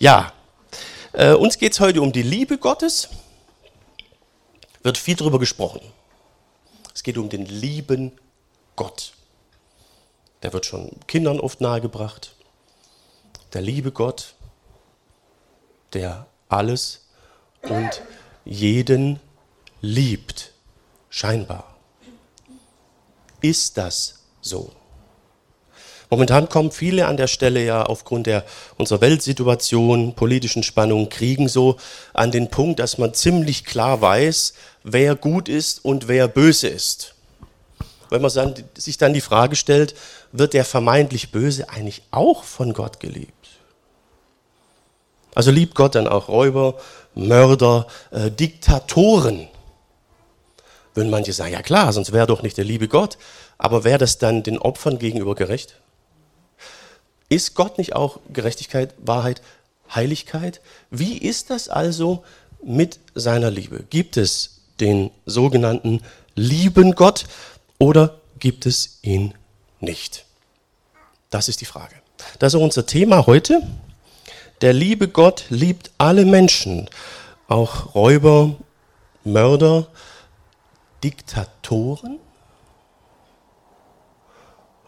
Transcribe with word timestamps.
Ja, 0.00 0.32
äh, 1.12 1.32
uns 1.32 1.58
geht 1.58 1.72
es 1.72 1.80
heute 1.80 2.00
um 2.02 2.12
die 2.12 2.22
Liebe 2.22 2.56
Gottes. 2.56 3.08
Wird 4.82 4.96
viel 4.96 5.16
darüber 5.16 5.40
gesprochen. 5.40 5.80
Es 6.94 7.02
geht 7.02 7.18
um 7.18 7.28
den 7.28 7.46
lieben 7.46 8.12
Gott. 8.76 9.12
Der 10.42 10.52
wird 10.52 10.66
schon 10.66 10.90
Kindern 11.08 11.40
oft 11.40 11.60
nahegebracht. 11.60 12.36
Der 13.52 13.60
liebe 13.60 13.90
Gott, 13.90 14.34
der 15.92 16.26
alles 16.48 17.08
und 17.62 18.02
jeden 18.44 19.18
liebt, 19.80 20.52
scheinbar. 21.10 21.76
Ist 23.40 23.76
das 23.76 24.20
so? 24.40 24.70
Momentan 26.10 26.48
kommen 26.48 26.70
viele 26.70 27.06
an 27.06 27.18
der 27.18 27.26
Stelle 27.26 27.64
ja 27.64 27.82
aufgrund 27.82 28.26
der 28.26 28.44
unserer 28.78 29.02
Weltsituation, 29.02 30.14
politischen 30.14 30.62
Spannungen, 30.62 31.10
Kriegen 31.10 31.48
so 31.48 31.76
an 32.14 32.30
den 32.30 32.48
Punkt, 32.48 32.80
dass 32.80 32.96
man 32.96 33.12
ziemlich 33.12 33.64
klar 33.64 34.00
weiß, 34.00 34.54
wer 34.84 35.14
gut 35.16 35.48
ist 35.48 35.84
und 35.84 36.08
wer 36.08 36.28
böse 36.28 36.68
ist. 36.68 37.14
Wenn 38.10 38.22
man 38.22 38.30
sich 38.74 38.96
dann 38.96 39.12
die 39.12 39.20
Frage 39.20 39.54
stellt, 39.54 39.94
wird 40.32 40.54
der 40.54 40.64
vermeintlich 40.64 41.30
Böse 41.30 41.68
eigentlich 41.68 42.02
auch 42.10 42.42
von 42.44 42.72
Gott 42.72 43.00
geliebt? 43.00 43.32
Also 45.34 45.50
liebt 45.50 45.74
Gott 45.74 45.94
dann 45.94 46.08
auch 46.08 46.28
Räuber, 46.28 46.76
Mörder, 47.14 47.86
äh, 48.10 48.30
Diktatoren? 48.30 49.48
Würden 50.94 51.10
manche 51.10 51.34
sagen, 51.34 51.52
ja 51.52 51.62
klar, 51.62 51.92
sonst 51.92 52.12
wäre 52.12 52.26
doch 52.26 52.42
nicht 52.42 52.56
der 52.56 52.64
liebe 52.64 52.88
Gott. 52.88 53.18
Aber 53.58 53.84
wäre 53.84 53.98
das 53.98 54.18
dann 54.18 54.42
den 54.42 54.58
Opfern 54.58 54.98
gegenüber 54.98 55.34
gerecht? 55.34 55.76
Ist 57.28 57.54
Gott 57.54 57.78
nicht 57.78 57.94
auch 57.94 58.20
Gerechtigkeit, 58.32 58.94
Wahrheit, 58.98 59.42
Heiligkeit? 59.94 60.60
Wie 60.90 61.18
ist 61.18 61.50
das 61.50 61.68
also 61.68 62.24
mit 62.62 62.98
seiner 63.14 63.50
Liebe? 63.50 63.84
Gibt 63.90 64.16
es 64.16 64.60
den 64.80 65.10
sogenannten 65.26 66.02
lieben 66.34 66.94
Gott 66.94 67.26
oder 67.78 68.20
gibt 68.38 68.66
es 68.66 68.98
ihn 69.02 69.34
nicht? 69.80 70.24
Das 71.30 71.48
ist 71.48 71.60
die 71.60 71.66
Frage. 71.66 71.94
Das 72.38 72.54
ist 72.54 72.60
unser 72.60 72.86
Thema 72.86 73.26
heute. 73.26 73.62
Der 74.60 74.72
liebe 74.72 75.08
Gott 75.08 75.44
liebt 75.50 75.90
alle 75.98 76.24
Menschen, 76.24 76.88
auch 77.46 77.94
Räuber, 77.94 78.56
Mörder, 79.24 79.86
Diktatoren? 81.04 82.18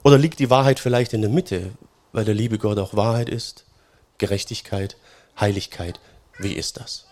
Oder 0.03 0.19
liegt 0.19 0.39
die 0.39 0.51
Wahrheit 0.51 0.81
vielleicht 0.81 1.13
in 1.13 1.21
der 1.21 1.31
Mitte? 1.31 1.73
Weil 2.13 2.25
der 2.25 2.35
liebe 2.35 2.59
Gott 2.59 2.79
auch 2.79 2.95
Wahrheit 2.95 3.29
ist, 3.29 3.65
Gerechtigkeit, 4.19 4.97
Heiligkeit. 5.39 6.01
Wie 6.39 6.53
ist 6.53 6.79
das? 6.79 7.07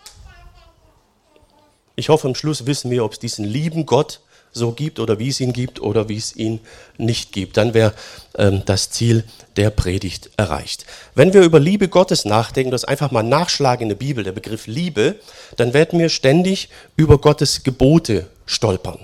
Ich 1.95 2.09
hoffe, 2.09 2.27
am 2.27 2.35
Schluss 2.35 2.65
wissen 2.65 2.91
wir, 2.91 3.03
ob 3.03 3.13
es 3.13 3.19
diesen 3.19 3.45
lieben 3.45 3.85
Gott 3.85 4.21
so 4.51 4.71
gibt 4.71 4.99
oder 4.99 5.19
wie 5.19 5.29
es 5.29 5.39
ihn 5.39 5.53
gibt 5.53 5.79
oder 5.79 6.09
wie 6.09 6.17
es 6.17 6.35
ihn 6.35 6.59
nicht 6.97 7.31
gibt. 7.31 7.57
Dann 7.57 7.73
wäre 7.73 7.93
ähm, 8.37 8.63
das 8.65 8.89
Ziel 8.89 9.23
der 9.57 9.69
Predigt 9.69 10.31
erreicht. 10.37 10.85
Wenn 11.13 11.33
wir 11.33 11.41
über 11.41 11.59
Liebe 11.59 11.87
Gottes 11.87 12.25
nachdenken, 12.25 12.71
das 12.71 12.85
einfach 12.85 13.11
mal 13.11 13.23
nachschlagen 13.23 13.83
in 13.83 13.89
der 13.89 13.95
Bibel, 13.95 14.23
der 14.23 14.31
Begriff 14.31 14.65
Liebe, 14.67 15.15
dann 15.57 15.73
werden 15.73 15.99
wir 15.99 16.09
ständig 16.09 16.69
über 16.95 17.19
Gottes 17.19 17.63
Gebote 17.63 18.27
stolpern. 18.45 18.99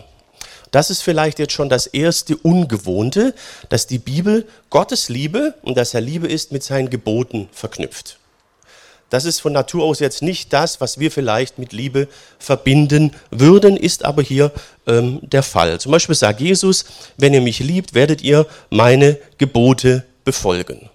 Das 0.76 0.90
ist 0.90 1.04
vielleicht 1.04 1.40
jetzt 1.40 1.54
schon 1.54 1.70
das 1.70 1.88
erste 1.88 2.36
Ungewohnte, 2.36 3.34
dass 3.70 3.88
die 3.88 3.98
Bibel 3.98 4.46
Gottes 4.70 5.08
Liebe 5.08 5.54
und 5.62 5.78
dass 5.78 5.94
er 5.94 6.02
Liebe 6.02 6.28
ist 6.28 6.52
mit 6.52 6.64
seinen 6.64 6.90
Geboten 6.90 7.48
verknüpft. 7.54 8.20
Das 9.10 9.24
ist 9.24 9.40
von 9.40 9.54
Natur 9.54 9.86
aus 9.86 10.02
jetzt 10.02 10.22
nicht 10.22 10.52
das, 10.52 10.82
was 10.82 11.00
wir 11.00 11.12
vielleicht 11.12 11.60
mit 11.60 11.72
Liebe 11.72 12.10
verbinden 12.40 13.16
würden, 13.32 13.78
ist 13.78 14.04
aber 14.04 14.22
hier 14.22 14.52
ähm, 14.86 15.22
der 15.22 15.44
Fall. 15.44 15.80
Zum 15.80 15.94
Beispiel 15.94 16.14
sagt 16.14 16.42
Jesus, 16.42 16.84
wenn 17.16 17.34
ihr 17.34 17.40
mich 17.40 17.60
liebt, 17.60 17.94
werdet 17.94 18.22
ihr 18.22 18.46
meine 18.70 19.18
Gebote 19.38 20.04
befolgen. 20.26 20.90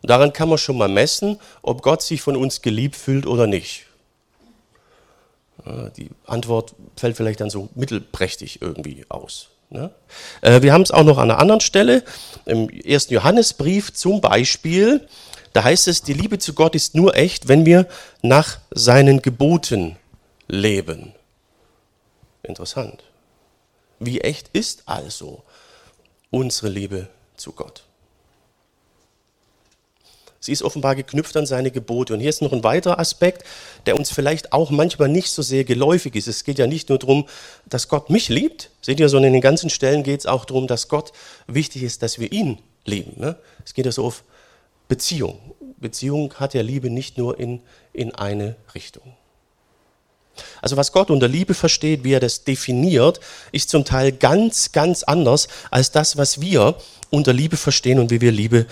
Und 0.00 0.08
daran 0.08 0.32
kann 0.32 0.48
man 0.48 0.56
schon 0.56 0.78
mal 0.78 0.88
messen, 0.88 1.38
ob 1.60 1.82
Gott 1.82 2.00
sich 2.00 2.22
von 2.22 2.34
uns 2.34 2.62
geliebt 2.62 2.96
fühlt 2.96 3.26
oder 3.26 3.46
nicht. 3.46 3.87
Die 5.96 6.10
Antwort 6.26 6.74
fällt 6.96 7.16
vielleicht 7.16 7.40
dann 7.40 7.50
so 7.50 7.68
mittelprächtig 7.74 8.62
irgendwie 8.62 9.04
aus. 9.08 9.48
Ne? 9.70 9.90
Äh, 10.40 10.62
wir 10.62 10.72
haben 10.72 10.82
es 10.82 10.90
auch 10.90 11.04
noch 11.04 11.18
an 11.18 11.30
einer 11.30 11.40
anderen 11.40 11.60
Stelle, 11.60 12.02
im 12.46 12.68
ersten 12.70 13.14
Johannesbrief 13.14 13.92
zum 13.92 14.20
Beispiel, 14.20 15.06
da 15.52 15.64
heißt 15.64 15.88
es, 15.88 16.02
die 16.02 16.14
Liebe 16.14 16.38
zu 16.38 16.54
Gott 16.54 16.74
ist 16.74 16.94
nur 16.94 17.16
echt, 17.16 17.48
wenn 17.48 17.66
wir 17.66 17.86
nach 18.22 18.58
seinen 18.70 19.22
Geboten 19.22 19.96
leben. 20.46 21.14
Interessant. 22.42 23.02
Wie 23.98 24.20
echt 24.20 24.48
ist 24.52 24.84
also 24.86 25.42
unsere 26.30 26.68
Liebe 26.68 27.08
zu 27.36 27.52
Gott? 27.52 27.87
Sie 30.40 30.52
ist 30.52 30.62
offenbar 30.62 30.94
geknüpft 30.94 31.36
an 31.36 31.46
seine 31.46 31.70
Gebote. 31.70 32.14
Und 32.14 32.20
hier 32.20 32.30
ist 32.30 32.42
noch 32.42 32.52
ein 32.52 32.62
weiterer 32.62 32.98
Aspekt, 32.98 33.44
der 33.86 33.96
uns 33.96 34.10
vielleicht 34.10 34.52
auch 34.52 34.70
manchmal 34.70 35.08
nicht 35.08 35.30
so 35.30 35.42
sehr 35.42 35.64
geläufig 35.64 36.14
ist. 36.14 36.28
Es 36.28 36.44
geht 36.44 36.58
ja 36.58 36.66
nicht 36.66 36.88
nur 36.88 36.98
darum, 36.98 37.26
dass 37.66 37.88
Gott 37.88 38.10
mich 38.10 38.28
liebt, 38.28 38.70
seht 38.80 39.00
ihr, 39.00 39.08
sondern 39.08 39.28
in 39.28 39.34
den 39.34 39.42
ganzen 39.42 39.70
Stellen 39.70 40.02
geht 40.02 40.20
es 40.20 40.26
auch 40.26 40.44
darum, 40.44 40.66
dass 40.66 40.88
Gott 40.88 41.12
wichtig 41.46 41.82
ist, 41.82 42.02
dass 42.02 42.18
wir 42.18 42.30
ihn 42.30 42.58
lieben. 42.84 43.20
Ne? 43.20 43.36
Es 43.64 43.74
geht 43.74 43.86
ja 43.86 43.92
so 43.92 44.04
auf 44.04 44.22
Beziehung. 44.86 45.38
Beziehung 45.76 46.34
hat 46.34 46.54
ja 46.54 46.62
Liebe 46.62 46.90
nicht 46.90 47.18
nur 47.18 47.38
in, 47.38 47.60
in 47.92 48.14
eine 48.14 48.56
Richtung. 48.74 49.14
Also 50.62 50.76
was 50.76 50.92
Gott 50.92 51.10
unter 51.10 51.28
Liebe 51.28 51.54
versteht, 51.54 52.04
wie 52.04 52.12
er 52.12 52.20
das 52.20 52.44
definiert, 52.44 53.20
ist 53.52 53.70
zum 53.70 53.84
Teil 53.84 54.12
ganz, 54.12 54.72
ganz 54.72 55.02
anders 55.02 55.48
als 55.70 55.90
das, 55.90 56.16
was 56.16 56.40
wir 56.40 56.76
unter 57.10 57.32
Liebe 57.32 57.56
verstehen 57.56 57.98
und 57.98 58.10
wie 58.10 58.20
wir 58.20 58.32
Liebe 58.32 58.66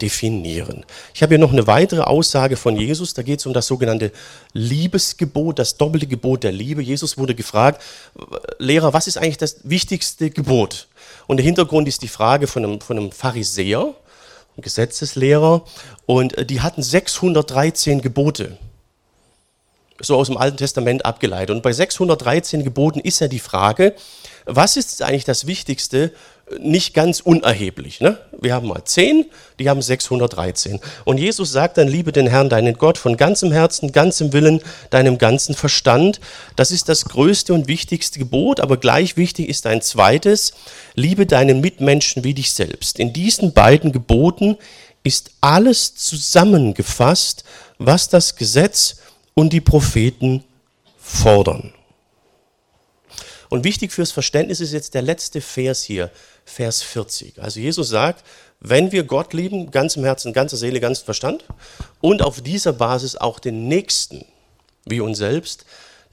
definieren. 0.00 0.84
Ich 1.14 1.22
habe 1.22 1.34
hier 1.34 1.38
noch 1.38 1.52
eine 1.52 1.66
weitere 1.66 2.00
Aussage 2.00 2.56
von 2.56 2.76
Jesus, 2.76 3.12
da 3.14 3.22
geht 3.22 3.40
es 3.40 3.46
um 3.46 3.52
das 3.52 3.66
sogenannte 3.66 4.10
Liebesgebot, 4.52 5.58
das 5.58 5.76
doppelte 5.76 6.06
Gebot 6.06 6.44
der 6.44 6.52
Liebe. 6.52 6.82
Jesus 6.82 7.18
wurde 7.18 7.34
gefragt, 7.34 7.82
Lehrer, 8.58 8.94
was 8.94 9.06
ist 9.06 9.18
eigentlich 9.18 9.36
das 9.36 9.58
wichtigste 9.64 10.30
Gebot? 10.30 10.88
Und 11.26 11.36
der 11.36 11.44
Hintergrund 11.44 11.88
ist 11.88 12.02
die 12.02 12.08
Frage 12.08 12.46
von 12.46 12.64
einem, 12.64 12.80
von 12.80 12.96
einem 12.96 13.12
Pharisäer, 13.12 13.80
einem 13.80 14.62
Gesetzeslehrer, 14.62 15.64
und 16.06 16.38
äh, 16.38 16.46
die 16.46 16.62
hatten 16.62 16.82
613 16.82 18.00
Gebote 18.00 18.56
so 20.00 20.16
aus 20.16 20.28
dem 20.28 20.36
Alten 20.36 20.58
Testament 20.58 21.04
abgeleitet. 21.04 21.54
Und 21.54 21.62
bei 21.62 21.72
613 21.72 22.64
Geboten 22.64 23.00
ist 23.00 23.20
ja 23.20 23.28
die 23.28 23.38
Frage, 23.38 23.94
was 24.44 24.76
ist 24.76 25.02
eigentlich 25.02 25.24
das 25.24 25.46
Wichtigste, 25.46 26.12
nicht 26.60 26.94
ganz 26.94 27.20
unerheblich. 27.20 28.00
Ne? 28.00 28.18
Wir 28.40 28.54
haben 28.54 28.68
mal 28.68 28.84
10, 28.84 29.26
die 29.58 29.68
haben 29.68 29.82
613. 29.82 30.78
Und 31.04 31.18
Jesus 31.18 31.50
sagt 31.50 31.76
dann, 31.76 31.88
liebe 31.88 32.12
den 32.12 32.28
Herrn, 32.28 32.48
deinen 32.48 32.74
Gott, 32.74 32.98
von 32.98 33.16
ganzem 33.16 33.50
Herzen, 33.50 33.90
ganzem 33.90 34.32
Willen, 34.32 34.60
deinem 34.90 35.18
ganzen 35.18 35.56
Verstand. 35.56 36.20
Das 36.54 36.70
ist 36.70 36.88
das 36.88 37.06
größte 37.06 37.52
und 37.52 37.66
wichtigste 37.66 38.20
Gebot, 38.20 38.60
aber 38.60 38.76
gleich 38.76 39.16
wichtig 39.16 39.48
ist 39.48 39.66
ein 39.66 39.82
zweites, 39.82 40.52
liebe 40.94 41.26
deinen 41.26 41.60
Mitmenschen 41.60 42.22
wie 42.22 42.34
dich 42.34 42.52
selbst. 42.52 43.00
In 43.00 43.12
diesen 43.12 43.52
beiden 43.52 43.90
Geboten 43.90 44.56
ist 45.02 45.32
alles 45.40 45.96
zusammengefasst, 45.96 47.44
was 47.78 48.08
das 48.08 48.36
Gesetz 48.36 48.98
und 49.34 49.52
die 49.52 49.60
Propheten 49.60 50.44
fordern. 50.96 51.72
Und 53.48 53.64
wichtig 53.64 53.92
fürs 53.92 54.12
Verständnis 54.12 54.60
ist 54.60 54.72
jetzt 54.72 54.94
der 54.94 55.02
letzte 55.02 55.40
Vers 55.40 55.82
hier, 55.82 56.10
Vers 56.44 56.82
40. 56.82 57.42
Also 57.42 57.60
Jesus 57.60 57.88
sagt, 57.88 58.24
wenn 58.60 58.92
wir 58.92 59.04
Gott 59.04 59.32
lieben, 59.32 59.70
ganzem 59.70 60.04
Herzen, 60.04 60.32
ganzer 60.32 60.56
Seele, 60.56 60.80
ganzem 60.80 61.04
Verstand 61.04 61.44
und 62.00 62.22
auf 62.22 62.40
dieser 62.40 62.72
Basis 62.72 63.16
auch 63.16 63.38
den 63.38 63.68
Nächsten 63.68 64.24
wie 64.84 65.00
uns 65.00 65.18
selbst, 65.18 65.64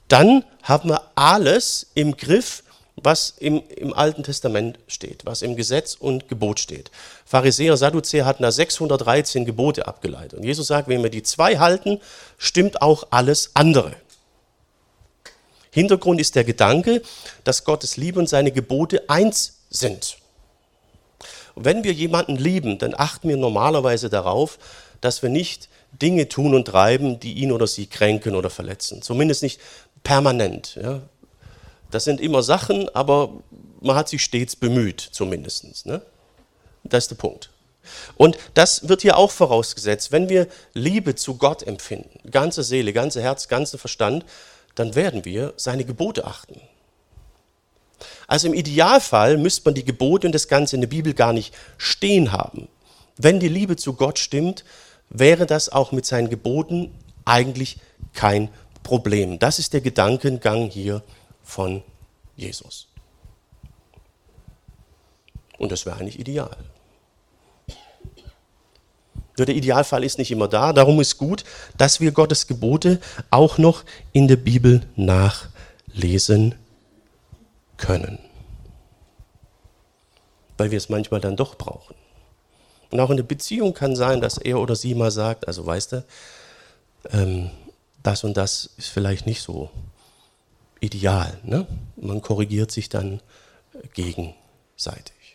dann 0.07 0.43
haben 0.61 0.89
wir 0.89 1.01
alles 1.15 1.87
im 1.93 2.17
Griff, 2.17 2.63
was 2.95 3.33
im, 3.39 3.63
im 3.75 3.93
Alten 3.93 4.23
Testament 4.23 4.77
steht, 4.87 5.25
was 5.25 5.41
im 5.41 5.55
Gesetz 5.55 5.95
und 5.95 6.27
Gebot 6.29 6.59
steht. 6.59 6.91
Pharisäer, 7.25 7.75
Sadduzäer 7.77 8.25
hatten 8.25 8.43
da 8.43 8.51
613 8.51 9.45
Gebote 9.45 9.87
abgeleitet. 9.87 10.39
Und 10.39 10.43
Jesus 10.45 10.67
sagt, 10.67 10.87
wenn 10.87 11.01
wir 11.01 11.09
die 11.09 11.23
zwei 11.23 11.57
halten, 11.57 11.99
stimmt 12.37 12.81
auch 12.81 13.07
alles 13.09 13.51
andere. 13.55 13.95
Hintergrund 15.73 16.21
ist 16.21 16.35
der 16.35 16.43
Gedanke, 16.43 17.01
dass 17.43 17.63
Gottes 17.63 17.97
Liebe 17.97 18.19
und 18.19 18.29
seine 18.29 18.51
Gebote 18.51 19.09
eins 19.09 19.59
sind. 19.69 20.17
Und 21.55 21.65
wenn 21.65 21.83
wir 21.83 21.93
jemanden 21.93 22.35
lieben, 22.35 22.77
dann 22.77 22.93
achten 22.95 23.27
wir 23.27 23.37
normalerweise 23.37 24.09
darauf, 24.09 24.59
dass 25.01 25.23
wir 25.23 25.29
nicht 25.29 25.69
Dinge 25.91 26.29
tun 26.29 26.53
und 26.53 26.65
treiben, 26.65 27.19
die 27.19 27.33
ihn 27.33 27.51
oder 27.51 27.67
sie 27.67 27.87
kränken 27.87 28.35
oder 28.35 28.49
verletzen. 28.49 29.01
Zumindest 29.01 29.43
nicht 29.43 29.59
permanent. 30.03 30.77
Ja. 30.81 31.01
Das 31.91 32.03
sind 32.03 32.21
immer 32.21 32.43
Sachen, 32.43 32.87
aber 32.95 33.31
man 33.81 33.95
hat 33.95 34.09
sich 34.09 34.23
stets 34.23 34.55
bemüht, 34.55 35.01
zumindest. 35.11 35.85
Ne? 35.85 36.01
Das 36.83 37.05
ist 37.05 37.11
der 37.11 37.15
Punkt. 37.15 37.49
Und 38.15 38.37
das 38.53 38.87
wird 38.87 39.01
hier 39.01 39.17
auch 39.17 39.31
vorausgesetzt. 39.31 40.11
Wenn 40.11 40.29
wir 40.29 40.47
Liebe 40.73 41.15
zu 41.15 41.35
Gott 41.35 41.63
empfinden, 41.63 42.19
ganze 42.31 42.63
Seele, 42.63 42.93
ganze 42.93 43.21
Herz, 43.21 43.47
ganzen 43.47 43.77
Verstand, 43.77 44.23
dann 44.75 44.95
werden 44.95 45.25
wir 45.25 45.53
seine 45.57 45.85
Gebote 45.85 46.25
achten. 46.25 46.59
Also 48.27 48.47
im 48.47 48.53
Idealfall 48.53 49.37
müsste 49.37 49.63
man 49.65 49.75
die 49.75 49.85
Gebote 49.85 50.27
und 50.27 50.33
das 50.33 50.47
Ganze 50.47 50.75
in 50.75 50.81
der 50.81 50.87
Bibel 50.87 51.13
gar 51.13 51.33
nicht 51.33 51.53
stehen 51.77 52.31
haben. 52.31 52.67
Wenn 53.17 53.39
die 53.39 53.47
Liebe 53.47 53.75
zu 53.75 53.93
Gott 53.93 54.19
stimmt, 54.19 54.63
wäre 55.09 55.45
das 55.45 55.69
auch 55.69 55.91
mit 55.91 56.05
seinen 56.05 56.29
Geboten 56.29 56.93
eigentlich 57.25 57.77
kein 58.13 58.49
Problem. 58.81 59.39
Das 59.39 59.59
ist 59.59 59.73
der 59.73 59.81
Gedankengang 59.81 60.69
hier 60.69 61.03
von 61.43 61.83
Jesus. 62.35 62.87
Und 65.57 65.71
das 65.71 65.85
wäre 65.85 65.97
eigentlich 65.97 66.19
ideal. 66.19 66.57
Nur 69.37 69.45
der 69.45 69.55
Idealfall 69.55 70.03
ist 70.03 70.17
nicht 70.17 70.31
immer 70.31 70.47
da. 70.47 70.73
Darum 70.73 70.99
ist 71.01 71.17
gut, 71.17 71.43
dass 71.77 71.99
wir 71.99 72.11
Gottes 72.11 72.47
Gebote 72.47 72.99
auch 73.31 73.57
noch 73.57 73.83
in 74.11 74.27
der 74.27 74.35
Bibel 74.35 74.85
nachlesen 74.95 76.55
können. 77.77 78.19
Weil 80.57 80.71
wir 80.71 80.77
es 80.77 80.89
manchmal 80.89 81.19
dann 81.19 81.35
doch 81.35 81.55
brauchen. 81.55 81.95
Und 82.91 82.99
auch 82.99 83.09
in 83.09 83.17
der 83.17 83.23
Beziehung 83.23 83.73
kann 83.73 83.95
sein, 83.95 84.21
dass 84.21 84.37
er 84.37 84.59
oder 84.59 84.75
sie 84.75 84.93
mal 84.93 85.09
sagt, 85.09 85.47
also 85.47 85.65
weißt 85.65 85.93
du, 85.93 86.05
ähm, 87.09 87.49
das 88.03 88.23
und 88.23 88.37
das 88.37 88.69
ist 88.77 88.89
vielleicht 88.89 89.25
nicht 89.25 89.41
so 89.41 89.71
ideal. 90.79 91.39
Ne? 91.43 91.65
Man 91.95 92.21
korrigiert 92.21 92.69
sich 92.69 92.89
dann 92.89 93.21
gegenseitig. 93.95 95.32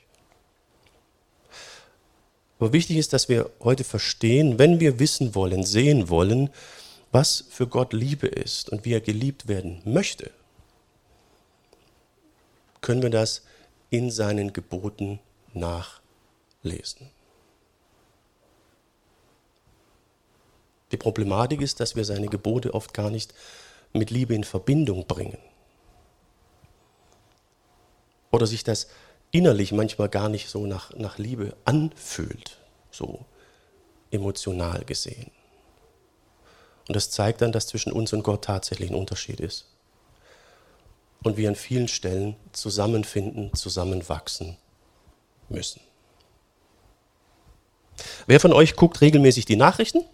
Aber 2.58 2.72
wichtig 2.72 2.96
ist, 2.96 3.12
dass 3.12 3.28
wir 3.28 3.50
heute 3.60 3.84
verstehen, 3.84 4.58
wenn 4.58 4.80
wir 4.80 4.98
wissen 4.98 5.34
wollen, 5.34 5.64
sehen 5.64 6.08
wollen, 6.08 6.50
was 7.12 7.44
für 7.48 7.66
Gott 7.66 7.92
Liebe 7.92 8.26
ist 8.26 8.68
und 8.70 8.84
wie 8.84 8.92
er 8.92 9.00
geliebt 9.00 9.48
werden 9.48 9.80
möchte, 9.84 10.30
können 12.80 13.02
wir 13.02 13.10
das 13.10 13.42
in 13.90 14.10
seinen 14.10 14.52
Geboten 14.52 15.20
nachlesen. 15.54 17.10
Die 20.90 20.96
Problematik 20.96 21.60
ist, 21.60 21.80
dass 21.80 21.96
wir 21.96 22.04
seine 22.04 22.28
Gebote 22.28 22.74
oft 22.74 22.94
gar 22.94 23.10
nicht 23.10 23.34
mit 23.92 24.10
Liebe 24.10 24.34
in 24.34 24.44
Verbindung 24.44 25.06
bringen. 25.06 25.38
Oder 28.30 28.46
sich 28.46 28.64
das 28.64 28.88
innerlich 29.30 29.72
manchmal 29.72 30.08
gar 30.08 30.28
nicht 30.28 30.48
so 30.48 30.66
nach, 30.66 30.94
nach 30.94 31.18
Liebe 31.18 31.56
anfühlt, 31.64 32.58
so 32.90 33.24
emotional 34.10 34.84
gesehen. 34.84 35.30
Und 36.88 36.96
das 36.96 37.10
zeigt 37.10 37.42
dann, 37.42 37.52
dass 37.52 37.66
zwischen 37.66 37.92
uns 37.92 38.12
und 38.12 38.22
Gott 38.22 38.44
tatsächlich 38.44 38.90
ein 38.90 38.96
Unterschied 38.96 39.40
ist. 39.40 39.66
Und 41.22 41.36
wir 41.36 41.48
an 41.48 41.56
vielen 41.56 41.88
Stellen 41.88 42.36
zusammenfinden, 42.52 43.52
zusammenwachsen 43.54 44.56
müssen. 45.48 45.80
Wer 48.26 48.40
von 48.40 48.52
euch 48.52 48.76
guckt 48.76 49.00
regelmäßig 49.00 49.44
die 49.44 49.56
Nachrichten? 49.56 50.04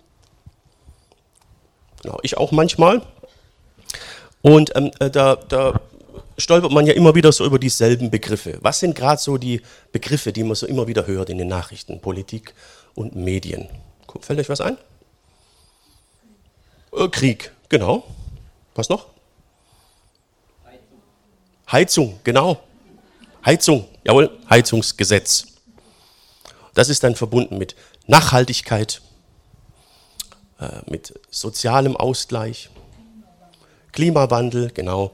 Genau, 2.03 2.19
ich 2.23 2.37
auch 2.37 2.53
manchmal. 2.53 3.03
Und 4.43 4.75
ähm, 4.77 4.91
äh, 4.99 5.11
da, 5.11 5.37
da 5.37 5.81
stolpert 6.39 6.73
man 6.73 6.87
ja 6.87 6.95
immer 6.95 7.15
wieder 7.15 7.33
so 7.33 7.45
über 7.45 7.59
dieselben 7.59 8.11
Begriffe. 8.11 8.59
Was 8.61 8.81
sind 8.81 8.95
gerade 8.95 9.21
so 9.21 9.39
die 9.39 9.61
Begriffe, 9.93 10.33
die 10.33 10.43
man 10.43 10.55
so 10.55 10.67
immer 10.67 10.87
wieder 10.87 11.07
hört 11.07 11.31
in 11.31 11.39
den 11.39 11.49
Nachrichten, 11.49 12.01
Politik 12.01 12.55
und 12.95 13.15
Medien? 13.17 13.69
Fällt 14.21 14.39
euch 14.39 14.49
was 14.49 14.61
ein? 14.61 14.79
Äh, 16.93 17.09
Krieg, 17.09 17.53
genau. 17.69 18.05
Was 18.75 18.89
noch? 18.89 19.07
Heizung. 20.65 21.01
Heizung, 21.71 22.21
genau. 22.25 22.61
Heizung, 23.45 23.89
jawohl, 24.05 24.31
Heizungsgesetz. 24.49 25.47
Das 26.75 26.89
ist 26.89 27.05
dann 27.05 27.15
verbunden 27.15 27.59
mit 27.59 27.77
Nachhaltigkeit, 28.07 29.01
äh, 30.61 30.81
mit 30.91 31.19
sozialem 31.31 31.97
Ausgleich, 31.97 32.71
Klimawandel, 33.93 34.71
genau. 34.73 35.13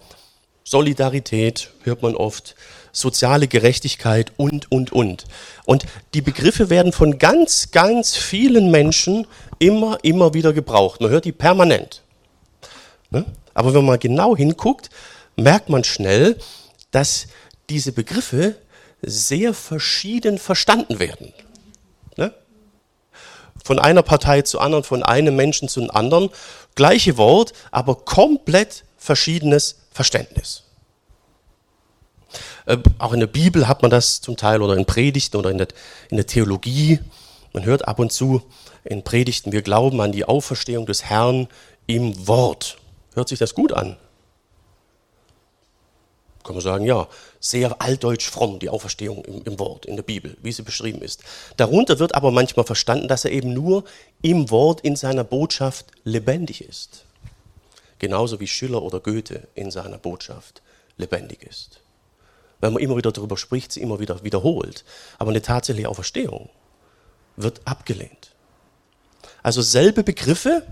Solidarität 0.70 1.72
hört 1.82 2.00
man 2.00 2.14
oft, 2.14 2.54
soziale 2.92 3.48
Gerechtigkeit 3.48 4.30
und, 4.36 4.70
und, 4.70 4.92
und. 4.92 5.24
Und 5.64 5.84
die 6.14 6.22
Begriffe 6.22 6.70
werden 6.70 6.92
von 6.92 7.18
ganz, 7.18 7.72
ganz 7.72 8.16
vielen 8.16 8.70
Menschen 8.70 9.26
immer, 9.58 9.98
immer 10.02 10.32
wieder 10.32 10.52
gebraucht. 10.52 11.00
Man 11.00 11.10
hört 11.10 11.24
die 11.24 11.32
permanent. 11.32 12.02
Ne? 13.10 13.24
Aber 13.52 13.74
wenn 13.74 13.84
man 13.84 13.98
genau 13.98 14.36
hinguckt, 14.36 14.90
merkt 15.34 15.70
man 15.70 15.82
schnell, 15.82 16.36
dass 16.92 17.26
diese 17.68 17.90
Begriffe 17.90 18.54
sehr 19.02 19.54
verschieden 19.54 20.38
verstanden 20.38 21.00
werden. 21.00 21.32
Ne? 22.16 22.32
Von 23.64 23.80
einer 23.80 24.04
Partei 24.04 24.42
zu 24.42 24.60
anderen, 24.60 24.84
von 24.84 25.02
einem 25.02 25.34
Menschen 25.34 25.66
zu 25.66 25.80
einem 25.80 25.90
anderen. 25.90 26.30
Gleiche 26.76 27.16
Wort, 27.16 27.54
aber 27.72 27.96
komplett 27.96 28.84
verschiedenes 28.96 29.79
Verständnis. 29.90 30.64
Äh, 32.66 32.78
auch 32.98 33.12
in 33.12 33.20
der 33.20 33.26
Bibel 33.26 33.68
hat 33.68 33.82
man 33.82 33.90
das 33.90 34.20
zum 34.20 34.36
Teil 34.36 34.62
oder 34.62 34.76
in 34.76 34.86
Predigten 34.86 35.36
oder 35.36 35.50
in 35.50 35.58
der, 35.58 35.68
in 36.10 36.16
der 36.16 36.26
Theologie. 36.26 37.00
Man 37.52 37.64
hört 37.64 37.88
ab 37.88 37.98
und 37.98 38.12
zu 38.12 38.42
in 38.84 39.02
Predigten, 39.02 39.52
wir 39.52 39.62
glauben 39.62 40.00
an 40.00 40.12
die 40.12 40.24
Auferstehung 40.24 40.86
des 40.86 41.04
Herrn 41.04 41.48
im 41.86 42.26
Wort. 42.26 42.78
Hört 43.14 43.28
sich 43.28 43.38
das 43.38 43.54
gut 43.54 43.72
an? 43.72 43.96
Kann 46.44 46.54
man 46.54 46.62
sagen, 46.62 46.86
ja, 46.86 47.06
sehr 47.38 47.82
altdeutsch 47.82 48.30
fromm, 48.30 48.58
die 48.60 48.70
Auferstehung 48.70 49.24
im, 49.24 49.42
im, 49.42 49.58
Wort, 49.58 49.84
in 49.84 49.96
der 49.96 50.02
Bibel, 50.02 50.36
wie 50.40 50.52
sie 50.52 50.62
beschrieben 50.62 51.02
ist. 51.02 51.22
Darunter 51.56 51.98
wird 51.98 52.14
aber 52.14 52.30
manchmal 52.30 52.64
verstanden, 52.64 53.08
dass 53.08 53.24
er 53.24 53.32
eben 53.32 53.52
nur 53.52 53.84
im 54.22 54.50
Wort, 54.50 54.80
in 54.80 54.96
seiner 54.96 55.24
Botschaft 55.24 55.86
lebendig 56.04 56.62
ist 56.62 57.04
genauso 58.00 58.40
wie 58.40 58.48
Schiller 58.48 58.82
oder 58.82 58.98
Goethe 58.98 59.46
in 59.54 59.70
seiner 59.70 59.98
Botschaft 59.98 60.62
lebendig 60.96 61.44
ist. 61.44 61.80
Wenn 62.60 62.72
man 62.72 62.82
immer 62.82 62.96
wieder 62.96 63.12
darüber 63.12 63.36
spricht, 63.36 63.72
sie 63.72 63.80
immer 63.80 64.00
wieder 64.00 64.24
wiederholt. 64.24 64.84
Aber 65.18 65.30
eine 65.30 65.40
tatsächliche 65.40 65.88
Auferstehung 65.88 66.50
wird 67.36 67.60
abgelehnt. 67.64 68.32
Also 69.42 69.62
selbe 69.62 70.02
Begriffe, 70.02 70.66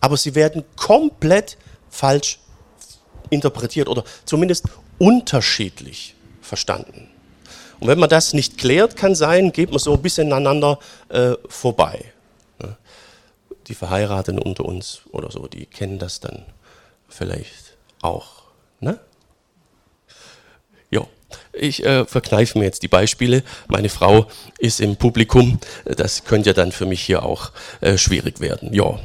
aber 0.00 0.16
sie 0.16 0.34
werden 0.34 0.64
komplett 0.76 1.58
falsch 1.90 2.40
interpretiert 3.30 3.88
oder 3.88 4.04
zumindest 4.24 4.66
unterschiedlich 4.98 6.14
verstanden. 6.40 7.10
Und 7.80 7.88
wenn 7.88 7.98
man 7.98 8.08
das 8.08 8.32
nicht 8.32 8.58
klärt, 8.58 8.96
kann 8.96 9.14
sein, 9.14 9.52
geht 9.52 9.70
man 9.70 9.78
so 9.78 9.92
ein 9.92 10.02
bisschen 10.02 10.32
aneinander 10.32 10.78
äh, 11.08 11.34
vorbei 11.48 12.12
die 13.66 13.74
Verheirateten 13.74 14.38
unter 14.38 14.64
uns 14.64 15.02
oder 15.10 15.30
so, 15.30 15.46
die 15.46 15.66
kennen 15.66 15.98
das 15.98 16.20
dann 16.20 16.44
vielleicht 17.16 17.76
auch. 18.02 18.42
Ne? 18.80 18.98
Ja, 20.90 21.06
ich 21.52 21.84
äh, 21.84 22.04
verkneife 22.04 22.58
mir 22.58 22.64
jetzt 22.64 22.82
die 22.82 22.88
Beispiele. 22.88 23.42
Meine 23.68 23.88
Frau 23.88 24.26
ist 24.58 24.80
im 24.80 24.96
Publikum. 24.96 25.58
Das 25.84 26.24
könnte 26.24 26.50
ja 26.50 26.54
dann 26.54 26.72
für 26.72 26.86
mich 26.86 27.02
hier 27.02 27.22
auch 27.22 27.52
äh, 27.80 27.96
schwierig 27.96 28.40
werden. 28.40 28.72
Ja. 28.72 28.98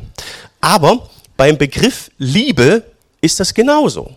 Aber 0.61 1.09
beim 1.37 1.57
Begriff 1.57 2.11
Liebe 2.17 2.83
ist 3.21 3.39
das 3.39 3.53
genauso. 3.53 4.15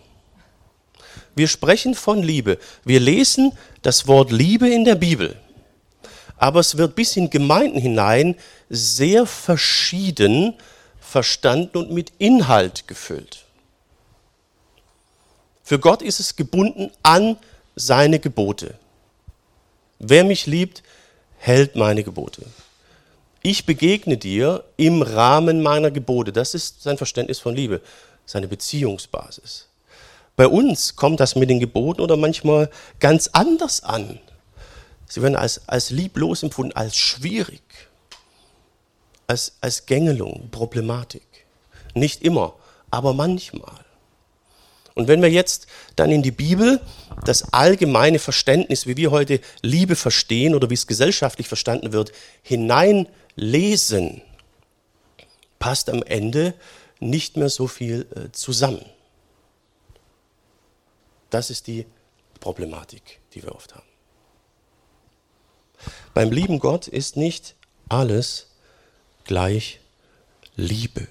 Wir 1.35 1.47
sprechen 1.47 1.95
von 1.95 2.21
Liebe. 2.21 2.59
Wir 2.83 2.99
lesen 2.99 3.53
das 3.81 4.07
Wort 4.07 4.31
Liebe 4.31 4.69
in 4.69 4.85
der 4.85 4.95
Bibel 4.95 5.35
aber 6.43 6.59
es 6.59 6.77
wird 6.77 6.95
bis 6.95 7.15
in 7.15 7.29
Gemeinden 7.29 7.79
hinein 7.79 8.35
sehr 8.69 9.25
verschieden 9.25 10.55
verstanden 10.99 11.77
und 11.77 11.91
mit 11.91 12.11
Inhalt 12.17 12.85
gefüllt. 12.85 13.42
Für 15.63 15.79
Gott 15.79 16.01
ist 16.01 16.19
es 16.19 16.35
gebunden 16.35 16.91
an 17.01 17.37
seine 17.75 18.19
Gebote. 18.19 18.75
Wer 19.99 20.25
mich 20.25 20.45
liebt, 20.45 20.83
hält 21.37 21.75
meine 21.75 22.03
Gebote. 22.03 22.45
Ich 23.41 23.65
begegne 23.65 24.17
dir 24.17 24.63
im 24.77 25.01
Rahmen 25.01 25.61
meiner 25.61 25.91
Gebote. 25.91 26.33
Das 26.33 26.53
ist 26.53 26.83
sein 26.83 26.97
Verständnis 26.97 27.39
von 27.39 27.55
Liebe, 27.55 27.81
seine 28.25 28.47
Beziehungsbasis. 28.47 29.67
Bei 30.35 30.47
uns 30.47 30.95
kommt 30.95 31.19
das 31.19 31.35
mit 31.35 31.49
den 31.49 31.59
Geboten 31.59 32.01
oder 32.01 32.17
manchmal 32.17 32.69
ganz 32.99 33.29
anders 33.33 33.83
an. 33.83 34.19
Sie 35.07 35.21
werden 35.21 35.35
als, 35.35 35.67
als 35.67 35.91
lieblos 35.91 36.43
empfunden, 36.43 36.75
als 36.75 36.97
schwierig, 36.97 37.61
als, 39.27 39.53
als 39.61 39.85
Gängelung, 39.85 40.49
Problematik. 40.49 41.27
Nicht 41.93 42.23
immer, 42.23 42.55
aber 42.89 43.13
manchmal. 43.13 43.82
Und 44.95 45.07
wenn 45.07 45.21
wir 45.21 45.29
jetzt 45.29 45.67
dann 45.95 46.11
in 46.11 46.21
die 46.21 46.31
Bibel 46.31 46.79
das 47.25 47.53
allgemeine 47.53 48.19
Verständnis, 48.19 48.85
wie 48.85 48.97
wir 48.97 49.11
heute 49.11 49.39
Liebe 49.61 49.95
verstehen 49.95 50.53
oder 50.53 50.69
wie 50.69 50.75
es 50.75 50.87
gesellschaftlich 50.87 51.47
verstanden 51.47 51.93
wird, 51.93 52.11
hineinlesen, 52.43 54.21
passt 55.57 55.89
am 55.89 56.03
Ende 56.03 56.53
nicht 56.99 57.37
mehr 57.37 57.49
so 57.49 57.67
viel 57.67 58.05
äh, 58.15 58.31
zusammen. 58.31 58.85
Das 61.29 61.49
ist 61.49 61.67
die 61.67 61.85
Problematik, 62.39 63.19
die 63.33 63.41
wir 63.41 63.55
oft 63.55 63.73
haben. 63.73 63.87
Beim 66.13 66.31
lieben 66.31 66.59
Gott 66.59 66.87
ist 66.87 67.17
nicht 67.17 67.55
alles 67.89 68.47
gleich 69.23 69.79
Liebe. 70.55 71.07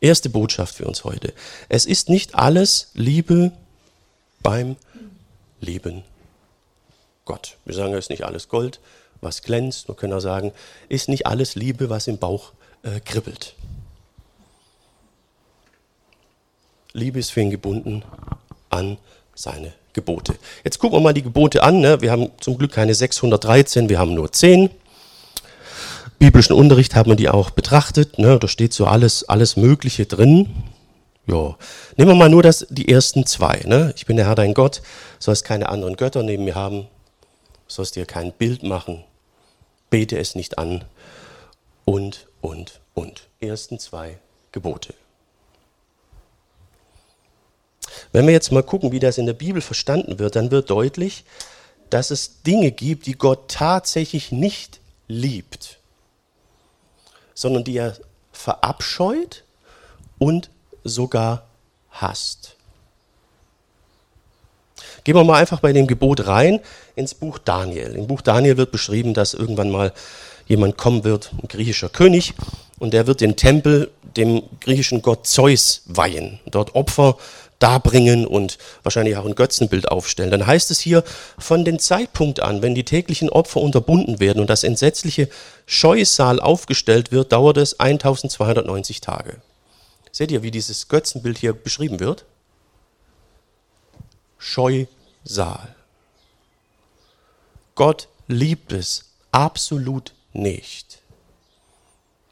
Erste 0.00 0.30
Botschaft 0.30 0.74
für 0.74 0.86
uns 0.86 1.04
heute. 1.04 1.32
Es 1.68 1.86
ist 1.86 2.08
nicht 2.08 2.34
alles 2.34 2.90
Liebe 2.94 3.52
beim 4.42 4.76
lieben 5.60 6.04
Gott. 7.24 7.56
Wir 7.64 7.74
sagen, 7.74 7.92
es 7.94 8.06
ist 8.06 8.10
nicht 8.10 8.24
alles 8.24 8.48
Gold, 8.48 8.80
was 9.20 9.42
glänzt. 9.42 9.88
Wir 9.88 9.94
können 9.94 10.12
auch 10.12 10.20
sagen, 10.20 10.52
ist 10.88 11.08
nicht 11.08 11.26
alles 11.26 11.56
Liebe, 11.56 11.90
was 11.90 12.06
im 12.06 12.18
Bauch 12.18 12.52
äh, 12.82 13.00
kribbelt. 13.00 13.54
Liebe 16.92 17.18
ist 17.18 17.30
für 17.30 17.40
ihn 17.40 17.50
gebunden 17.50 18.02
an 18.70 18.98
seine 19.34 19.72
Gebote. 19.92 20.36
Jetzt 20.64 20.78
gucken 20.78 20.98
wir 20.98 21.02
mal 21.02 21.12
die 21.12 21.22
Gebote 21.22 21.62
an. 21.62 21.80
Ne? 21.80 22.00
Wir 22.00 22.10
haben 22.10 22.30
zum 22.40 22.56
Glück 22.56 22.72
keine 22.72 22.94
613, 22.94 23.88
wir 23.88 23.98
haben 23.98 24.14
nur 24.14 24.32
10 24.32 24.70
biblischen 26.18 26.54
Unterricht 26.54 26.94
haben 26.94 27.10
wir 27.10 27.16
die 27.16 27.28
auch 27.28 27.50
betrachtet. 27.50 28.18
Ne? 28.18 28.38
Da 28.38 28.48
steht 28.48 28.72
so 28.72 28.86
alles, 28.86 29.28
alles 29.28 29.56
Mögliche 29.56 30.06
drin. 30.06 30.48
Ja. 31.26 31.56
Nehmen 31.96 32.10
wir 32.10 32.14
mal 32.14 32.28
nur 32.28 32.42
das, 32.42 32.66
die 32.70 32.88
ersten 32.88 33.26
zwei. 33.26 33.62
Ne? 33.64 33.92
Ich 33.96 34.06
bin 34.06 34.16
der 34.16 34.26
Herr 34.26 34.34
dein 34.34 34.54
Gott, 34.54 34.82
sollst 35.18 35.44
keine 35.44 35.68
anderen 35.68 35.96
Götter 35.96 36.22
neben 36.22 36.44
mir 36.44 36.54
haben, 36.54 36.88
sollst 37.66 37.96
dir 37.96 38.06
kein 38.06 38.32
Bild 38.32 38.62
machen, 38.62 39.04
bete 39.90 40.18
es 40.18 40.34
nicht 40.34 40.58
an 40.58 40.84
und, 41.84 42.26
und, 42.40 42.80
und. 42.94 43.28
Ersten 43.40 43.78
zwei 43.78 44.18
Gebote. 44.52 44.94
Wenn 48.12 48.26
wir 48.26 48.32
jetzt 48.32 48.52
mal 48.52 48.62
gucken, 48.62 48.92
wie 48.92 49.00
das 49.00 49.18
in 49.18 49.26
der 49.26 49.34
Bibel 49.34 49.60
verstanden 49.60 50.18
wird, 50.18 50.34
dann 50.36 50.50
wird 50.50 50.70
deutlich, 50.70 51.24
dass 51.90 52.10
es 52.10 52.42
Dinge 52.42 52.72
gibt, 52.72 53.06
die 53.06 53.14
Gott 53.14 53.50
tatsächlich 53.50 54.32
nicht 54.32 54.80
liebt 55.08 55.77
sondern 57.38 57.62
die 57.62 57.76
er 57.76 57.94
verabscheut 58.32 59.44
und 60.18 60.50
sogar 60.82 61.46
hasst. 61.92 62.56
Gehen 65.04 65.14
wir 65.14 65.22
mal 65.22 65.38
einfach 65.38 65.60
bei 65.60 65.72
dem 65.72 65.86
Gebot 65.86 66.26
rein 66.26 66.58
ins 66.96 67.14
Buch 67.14 67.38
Daniel. 67.38 67.94
Im 67.94 68.08
Buch 68.08 68.22
Daniel 68.22 68.56
wird 68.56 68.72
beschrieben, 68.72 69.14
dass 69.14 69.34
irgendwann 69.34 69.70
mal 69.70 69.92
jemand 70.48 70.76
kommen 70.76 71.04
wird, 71.04 71.30
ein 71.40 71.46
griechischer 71.46 71.88
König, 71.88 72.34
und 72.80 72.92
der 72.92 73.06
wird 73.06 73.20
den 73.20 73.36
Tempel 73.36 73.90
dem 74.16 74.42
griechischen 74.60 75.00
Gott 75.00 75.26
Zeus 75.26 75.82
weihen, 75.86 76.40
dort 76.46 76.74
Opfer 76.74 77.18
darbringen 77.58 78.26
und 78.26 78.58
wahrscheinlich 78.82 79.16
auch 79.16 79.24
ein 79.24 79.34
Götzenbild 79.34 79.90
aufstellen. 79.90 80.30
Dann 80.30 80.46
heißt 80.46 80.70
es 80.70 80.78
hier, 80.80 81.02
von 81.38 81.64
dem 81.64 81.78
Zeitpunkt 81.78 82.40
an, 82.40 82.62
wenn 82.62 82.74
die 82.74 82.84
täglichen 82.84 83.30
Opfer 83.30 83.60
unterbunden 83.60 84.20
werden 84.20 84.40
und 84.40 84.48
das 84.48 84.64
entsetzliche 84.64 85.28
Scheusal 85.66 86.40
aufgestellt 86.40 87.10
wird, 87.10 87.32
dauert 87.32 87.56
es 87.56 87.78
1290 87.80 89.00
Tage. 89.00 89.36
Seht 90.12 90.30
ihr, 90.30 90.42
wie 90.42 90.50
dieses 90.50 90.88
Götzenbild 90.88 91.38
hier 91.38 91.52
beschrieben 91.52 92.00
wird? 92.00 92.24
Scheusal. 94.38 95.74
Gott 97.74 98.08
liebt 98.28 98.72
es 98.72 99.10
absolut 99.30 100.12
nicht, 100.32 101.00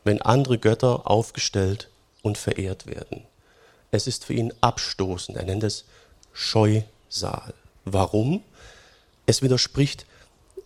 wenn 0.04 0.22
andere 0.22 0.58
Götter 0.58 1.08
aufgestellt 1.10 1.88
und 2.22 2.38
verehrt 2.38 2.86
werden. 2.86 3.24
Es 3.96 4.06
ist 4.06 4.26
für 4.26 4.34
ihn 4.34 4.52
abstoßend. 4.60 5.38
Er 5.38 5.44
nennt 5.44 5.64
es 5.64 5.86
Scheusal. 6.34 7.54
Warum? 7.86 8.42
Es 9.24 9.40
widerspricht 9.40 10.04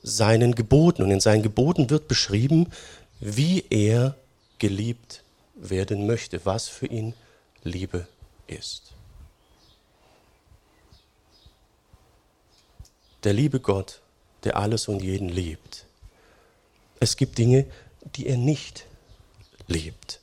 seinen 0.03 0.57
Geboten. 0.57 1.05
Und 1.05 1.13
in 1.13 1.21
seinen 1.21 1.45
Geboten 1.45 1.91
wird 1.91 2.09
beschrieben, 2.09 2.73
wie 3.21 3.65
er 3.71 4.17
geliebt 4.59 5.23
werden 5.55 6.09
möchte, 6.09 6.45
was 6.45 6.67
für 6.67 6.87
ihn 6.87 7.15
Liebe 7.63 8.09
ist. 8.49 8.91
Der 13.23 13.33
liebe 13.33 13.61
Gott, 13.61 14.01
der 14.43 14.57
alles 14.57 14.89
und 14.89 15.03
jeden 15.03 15.29
liebt. 15.29 15.87
Es 16.99 17.17
gibt 17.17 17.39
Dinge, 17.39 17.67
die 18.17 18.27
er 18.27 18.39
nicht 18.39 18.87
liebt. 19.69 20.19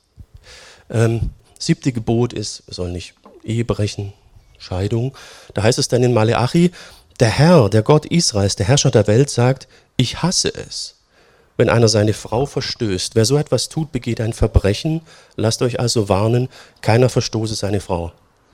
Ähm, 0.90 1.30
siebte 1.58 1.92
Gebot 1.92 2.32
ist, 2.32 2.62
wir 2.66 2.74
sollen 2.74 2.92
nicht 2.92 3.14
Ehe 3.44 3.64
brechen, 3.64 4.12
Scheidung. 4.58 5.16
Da 5.54 5.62
heißt 5.62 5.78
es 5.78 5.88
dann 5.88 6.02
in 6.02 6.12
Maleachi, 6.12 6.72
der 7.20 7.30
Herr, 7.30 7.68
der 7.68 7.82
Gott 7.82 8.06
Israels, 8.06 8.56
der 8.56 8.66
Herrscher 8.66 8.90
der 8.90 9.06
Welt 9.06 9.30
sagt, 9.30 9.68
ich 9.96 10.22
hasse 10.22 10.54
es, 10.54 10.96
wenn 11.56 11.68
einer 11.68 11.88
seine 11.88 12.12
Frau 12.12 12.46
verstößt. 12.46 13.14
Wer 13.16 13.24
so 13.24 13.36
etwas 13.36 13.68
tut, 13.68 13.90
begeht 13.90 14.20
ein 14.20 14.32
Verbrechen. 14.32 15.00
Lasst 15.34 15.62
euch 15.62 15.80
also 15.80 16.08
warnen, 16.08 16.48
keiner 16.80 17.08
verstoße 17.08 17.54
seine 17.54 17.80
Frau. 17.80 18.12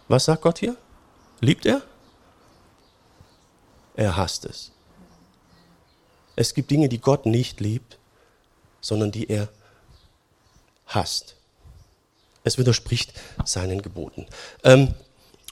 Was 0.09 0.25
sagt 0.25 0.43
Gott 0.43 0.59
hier? 0.59 0.77
Liebt 1.41 1.67
er? 1.67 1.83
Er 3.97 4.17
hasst 4.17 4.45
es. 4.47 4.73
Es 6.37 6.55
gibt 6.55 6.71
Dinge, 6.71 6.89
die 6.89 7.01
Gott 7.01 7.27
nicht 7.27 7.61
liebt, 7.61 7.99
sondern 8.81 9.13
die 9.13 9.29
er 9.29 9.49
hasst. 10.87 11.37
Es 12.45 12.59
widerspricht 12.59 13.13
seinen 13.45 13.83
Geboten. 13.83 14.27
Ähm, 14.63 14.95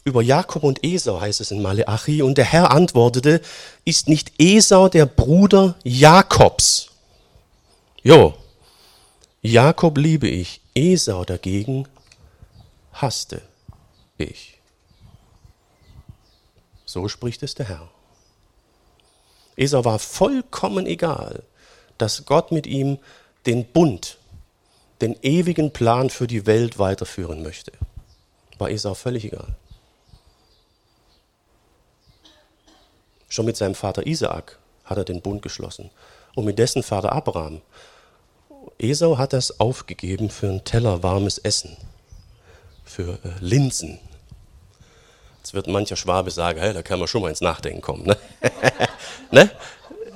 über 0.05 0.23
Jakob 0.23 0.63
und 0.63 0.85
Esau 0.85 1.21
heißt 1.21 1.41
es 1.41 1.51
in 1.51 1.63
Maleachi. 1.63 2.23
Und 2.23 2.39
der 2.39 2.45
Herr 2.45 2.71
antwortete, 2.71 3.41
ist 3.85 4.09
nicht 4.09 4.33
Esau 4.39 4.89
der 4.89 5.07
Bruder 5.07 5.77
Jakobs? 5.85 6.89
Jo, 8.03 8.35
Jakob 9.41 9.99
liebe 9.99 10.29
ich, 10.29 10.61
Esau 10.75 11.25
dagegen 11.25 11.89
hasste 12.93 13.43
ich. 14.19 14.59
So 16.85 17.09
spricht 17.09 17.43
es 17.43 17.55
der 17.55 17.69
Herr. 17.69 17.89
Esau 19.57 19.85
war 19.85 19.99
vollkommen 19.99 20.87
egal, 20.87 21.43
dass 21.99 22.25
Gott 22.25 22.53
mit 22.53 22.67
ihm 22.67 22.99
den 23.47 23.65
Bund 23.65 24.19
den 25.03 25.17
ewigen 25.23 25.73
Plan 25.73 26.09
für 26.11 26.27
die 26.27 26.47
Welt 26.47 26.79
weiterführen 26.79 27.43
möchte. 27.43 27.73
War 28.59 28.71
Esau 28.71 28.95
völlig 28.95 29.25
egal. 29.25 29.49
Schon 33.29 33.47
mit 33.47 33.57
seinem 33.57 33.75
Vater 33.75 34.07
Isaak 34.07 34.59
hat 34.85 34.99
er 34.99 35.05
den 35.05 35.21
Bund 35.21 35.43
geschlossen 35.43 35.91
und 36.35 36.45
mit 36.45 36.59
dessen 36.59 36.83
Vater 36.83 37.13
Abraham. 37.13 37.61
Esau 38.79 39.19
hat 39.19 39.33
das 39.33 39.59
aufgegeben 39.59 40.31
für 40.31 40.49
einen 40.49 40.65
Teller 40.65 41.03
warmes 41.03 41.39
Essen, 41.39 41.77
für 42.85 43.19
äh, 43.25 43.31
Linsen. 43.41 43.99
Jetzt 45.39 45.55
wird 45.55 45.67
mancher 45.67 45.97
Schwabe 45.97 46.31
sagen, 46.31 46.61
hey, 46.61 46.73
da 46.73 46.83
kann 46.83 47.01
man 47.01 47.09
schon 47.09 47.23
mal 47.23 47.31
ins 47.31 47.41
Nachdenken 47.41 47.81
kommen. 47.81 48.07
Ne? 48.07 48.17
ne? 49.33 49.51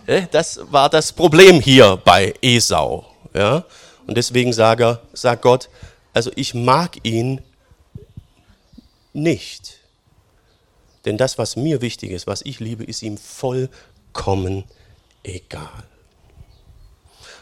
Äh, 0.06 0.26
das 0.30 0.60
war 0.70 0.88
das 0.88 1.12
Problem 1.12 1.60
hier 1.60 1.96
bei 2.04 2.32
Esau. 2.40 3.04
Ja? 3.34 3.64
Und 4.06 4.16
deswegen 4.16 4.52
sage, 4.52 5.00
sagt 5.12 5.42
Gott, 5.42 5.68
also 6.12 6.30
ich 6.36 6.54
mag 6.54 6.98
ihn 7.04 7.40
nicht. 9.12 9.78
Denn 11.04 11.16
das, 11.16 11.38
was 11.38 11.56
mir 11.56 11.80
wichtig 11.80 12.10
ist, 12.10 12.26
was 12.26 12.42
ich 12.42 12.60
liebe, 12.60 12.84
ist 12.84 13.02
ihm 13.02 13.16
vollkommen 13.16 14.64
egal. 15.22 15.84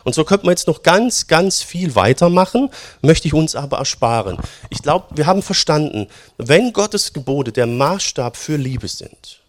Und 0.04 0.14
so 0.14 0.24
könnte 0.24 0.44
man 0.44 0.52
jetzt 0.52 0.66
noch 0.66 0.82
ganz, 0.82 1.26
ganz 1.26 1.62
viel 1.62 1.94
weitermachen, 1.94 2.70
möchte 3.00 3.26
ich 3.26 3.32
uns 3.32 3.56
aber 3.56 3.78
ersparen. 3.78 4.38
Ich 4.68 4.82
glaube, 4.82 5.16
wir 5.16 5.26
haben 5.26 5.42
verstanden, 5.42 6.08
wenn 6.36 6.74
Gottes 6.74 7.14
Gebote 7.14 7.52
der 7.52 7.66
Maßstab 7.66 8.36
für 8.36 8.56
Liebe 8.56 8.86
sind, 8.86 9.40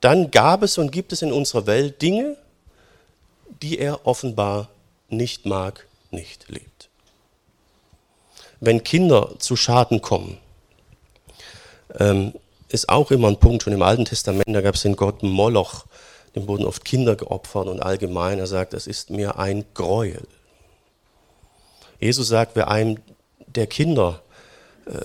dann 0.00 0.30
gab 0.30 0.62
es 0.62 0.78
und 0.78 0.92
gibt 0.92 1.12
es 1.12 1.20
in 1.20 1.32
unserer 1.32 1.66
Welt 1.66 2.00
Dinge, 2.00 2.38
die 3.60 3.78
er 3.78 4.06
offenbar 4.06 4.70
nicht 5.08 5.46
mag, 5.46 5.86
nicht 6.10 6.48
liebt. 6.48 6.88
Wenn 8.60 8.82
Kinder 8.82 9.34
zu 9.38 9.56
Schaden 9.56 10.02
kommen, 10.02 10.38
ähm, 11.98 12.34
ist 12.68 12.88
auch 12.88 13.10
immer 13.10 13.28
ein 13.28 13.40
Punkt, 13.40 13.62
schon 13.62 13.72
im 13.72 13.82
Alten 13.82 14.04
Testament, 14.04 14.48
da 14.48 14.60
gab 14.60 14.74
es 14.74 14.82
den 14.82 14.96
Gott 14.96 15.22
Moloch, 15.22 15.86
dem 16.34 16.46
wurden 16.46 16.66
oft 16.66 16.84
Kinder 16.84 17.16
geopfert 17.16 17.68
und 17.68 17.80
allgemein, 17.80 18.38
er 18.38 18.46
sagt, 18.46 18.74
es 18.74 18.86
ist 18.86 19.10
mir 19.10 19.38
ein 19.38 19.64
Gräuel. 19.74 20.26
Jesus 22.00 22.28
sagt, 22.28 22.54
wer 22.54 22.68
einem 22.68 22.98
der 23.46 23.66
Kinder 23.66 24.22
äh, 24.86 24.98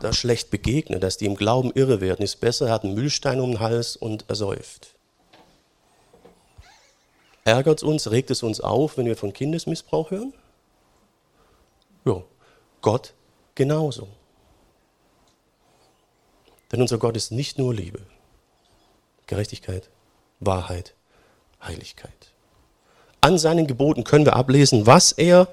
da 0.00 0.12
schlecht 0.12 0.50
begegnet, 0.50 1.02
dass 1.02 1.16
die 1.16 1.26
im 1.26 1.36
Glauben 1.36 1.72
irre 1.74 2.00
werden, 2.00 2.22
ist 2.22 2.40
besser, 2.40 2.68
er 2.68 2.74
hat 2.74 2.84
einen 2.84 2.94
Mühlstein 2.94 3.40
um 3.40 3.52
den 3.52 3.60
Hals 3.60 3.96
und 3.96 4.24
er 4.28 4.36
säuft. 4.36 4.95
Ärgert 7.46 7.78
es 7.78 7.82
uns, 7.84 8.10
regt 8.10 8.32
es 8.32 8.42
uns 8.42 8.60
auf, 8.60 8.98
wenn 8.98 9.06
wir 9.06 9.16
von 9.16 9.32
Kindesmissbrauch 9.32 10.10
hören? 10.10 10.34
Ja, 12.04 12.24
Gott 12.82 13.14
genauso. 13.54 14.08
Denn 16.72 16.80
unser 16.80 16.98
Gott 16.98 17.16
ist 17.16 17.30
nicht 17.30 17.56
nur 17.56 17.72
Liebe, 17.72 18.00
Gerechtigkeit, 19.28 19.88
Wahrheit, 20.40 20.94
Heiligkeit. 21.62 22.32
An 23.20 23.38
seinen 23.38 23.68
Geboten 23.68 24.02
können 24.02 24.24
wir 24.24 24.34
ablesen, 24.34 24.88
was 24.88 25.12
er 25.12 25.46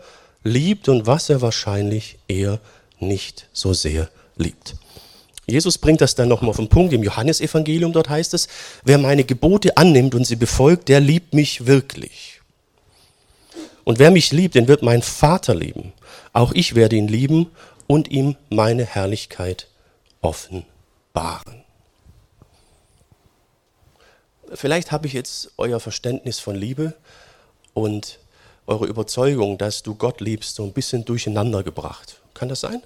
liebt 0.44 0.90
und 0.90 1.06
was 1.06 1.30
er 1.30 1.42
wahrscheinlich 1.42 2.18
eher 2.28 2.60
nicht 3.00 3.50
so 3.54 3.72
sehr 3.74 4.10
liebt. 4.36 4.78
Jesus 5.46 5.78
bringt 5.78 6.02
das 6.02 6.16
dann 6.16 6.30
nochmal 6.30 6.52
auf 6.52 6.58
den 6.58 6.70
Punkt 6.70 6.94
im 6.94 7.04
Johannesevangelium, 7.04 7.92
dort 7.92 8.10
heißt 8.10 8.34
es, 8.34 8.48
wer 8.84 8.98
meine 8.98 9.26
Gebote 9.26 9.76
annimmt 9.78 10.16
und 10.16 10.26
sie 10.26 10.38
befolgt, 10.38 10.88
der 10.88 11.02
liebt 11.02 11.34
mich 11.34 11.68
wirklich. 11.68 12.42
Und 13.84 14.00
wer 14.00 14.12
mich 14.12 14.32
liebt, 14.32 14.56
den 14.56 14.68
wird 14.68 14.82
mein 14.82 15.02
Vater 15.02 15.54
lieben. 15.54 15.92
Auch 16.32 16.54
ich 16.54 16.76
werde 16.76 16.96
ihn 16.96 17.10
lieben 17.10 17.52
und 17.88 18.10
ihm 18.10 18.38
meine 18.50 18.86
Herrlichkeit 18.86 19.68
offenbaren. 20.22 21.64
Vielleicht 24.54 24.92
habe 24.92 25.08
ich 25.08 25.14
jetzt 25.14 25.52
euer 25.58 25.80
Verständnis 25.80 26.40
von 26.40 26.56
Liebe 26.56 26.94
und 27.74 28.20
eure 28.68 28.86
Überzeugung, 28.86 29.58
dass 29.58 29.84
du 29.84 29.96
Gott 29.96 30.22
liebst, 30.22 30.56
so 30.56 30.64
ein 30.64 30.72
bisschen 30.72 31.04
durcheinander 31.04 31.64
gebracht. 31.64 32.22
Kann 32.34 32.50
das 32.50 32.62
sein? 32.62 32.82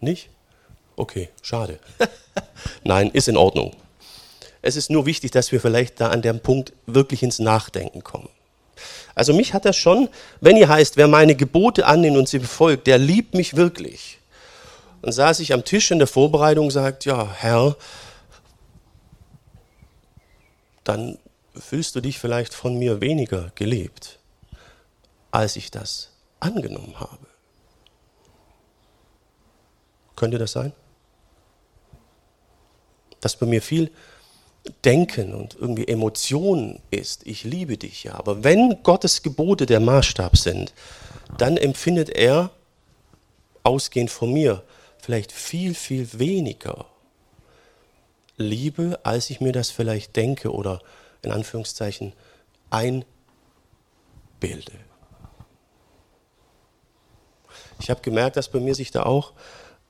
Nicht? 0.00 0.30
Okay, 0.96 1.28
schade. 1.42 1.78
Nein, 2.84 3.10
ist 3.10 3.28
in 3.28 3.36
Ordnung. 3.36 3.74
Es 4.62 4.76
ist 4.76 4.90
nur 4.90 5.06
wichtig, 5.06 5.30
dass 5.30 5.52
wir 5.52 5.60
vielleicht 5.60 6.00
da 6.00 6.08
an 6.08 6.22
dem 6.22 6.40
Punkt 6.40 6.72
wirklich 6.86 7.22
ins 7.22 7.38
Nachdenken 7.38 8.02
kommen. 8.02 8.28
Also 9.14 9.32
mich 9.32 9.54
hat 9.54 9.64
das 9.64 9.76
schon, 9.76 10.08
wenn 10.40 10.56
ihr 10.56 10.68
heißt, 10.68 10.96
wer 10.96 11.08
meine 11.08 11.34
Gebote 11.34 11.86
annimmt 11.86 12.16
und 12.16 12.28
sie 12.28 12.38
befolgt, 12.38 12.86
der 12.86 12.98
liebt 12.98 13.34
mich 13.34 13.56
wirklich. 13.56 14.18
Dann 15.02 15.12
saß 15.12 15.40
ich 15.40 15.52
am 15.52 15.64
Tisch 15.64 15.90
in 15.90 15.98
der 15.98 16.08
Vorbereitung 16.08 16.66
und 16.66 16.70
sagt, 16.72 17.04
ja, 17.04 17.32
Herr, 17.32 17.76
dann 20.84 21.18
fühlst 21.54 21.94
du 21.94 22.00
dich 22.00 22.18
vielleicht 22.18 22.54
von 22.54 22.78
mir 22.78 23.00
weniger 23.00 23.52
geliebt, 23.54 24.18
als 25.30 25.56
ich 25.56 25.70
das 25.70 26.10
angenommen 26.40 26.98
habe. 26.98 27.27
Könnte 30.18 30.38
das 30.38 30.50
sein? 30.50 30.72
Dass 33.20 33.36
bei 33.36 33.46
mir 33.46 33.62
viel 33.62 33.92
Denken 34.84 35.32
und 35.32 35.54
irgendwie 35.54 35.86
Emotion 35.86 36.80
ist. 36.90 37.24
Ich 37.24 37.44
liebe 37.44 37.78
dich 37.78 38.02
ja. 38.02 38.14
Aber 38.14 38.42
wenn 38.42 38.82
Gottes 38.82 39.22
Gebote 39.22 39.64
der 39.64 39.78
Maßstab 39.78 40.36
sind, 40.36 40.74
dann 41.38 41.56
empfindet 41.56 42.10
er, 42.10 42.50
ausgehend 43.62 44.10
von 44.10 44.32
mir, 44.32 44.64
vielleicht 45.00 45.30
viel, 45.30 45.72
viel 45.72 46.08
weniger 46.18 46.86
Liebe, 48.36 48.98
als 49.04 49.30
ich 49.30 49.40
mir 49.40 49.52
das 49.52 49.70
vielleicht 49.70 50.16
denke 50.16 50.52
oder 50.52 50.80
in 51.22 51.30
Anführungszeichen 51.30 52.12
einbilde. 52.70 53.04
Ich 57.78 57.88
habe 57.88 58.00
gemerkt, 58.00 58.36
dass 58.36 58.48
bei 58.48 58.58
mir 58.58 58.74
sich 58.74 58.90
da 58.90 59.04
auch 59.04 59.32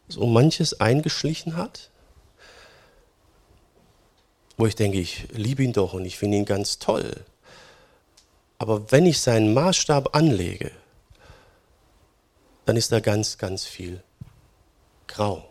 so 0.09 0.27
manches 0.27 0.81
eingeschlichen 0.81 1.57
hat, 1.57 1.91
wo 4.57 4.67
ich 4.67 4.75
denke, 4.75 4.99
ich 4.99 5.29
liebe 5.33 5.63
ihn 5.63 5.73
doch 5.73 5.93
und 5.93 6.05
ich 6.05 6.19
finde 6.19 6.39
ihn 6.39 6.45
ganz 6.45 6.79
toll. 6.79 7.25
Aber 8.59 8.91
wenn 8.91 9.07
ich 9.07 9.21
seinen 9.21 9.55
Maßstab 9.55 10.17
anlege, 10.17 10.73
dann 12.65 12.77
ist 12.77 12.91
da 12.91 13.01
ganz, 13.01 13.39
ganz 13.39 13.65
viel 13.65 14.03
grau. 15.07 15.49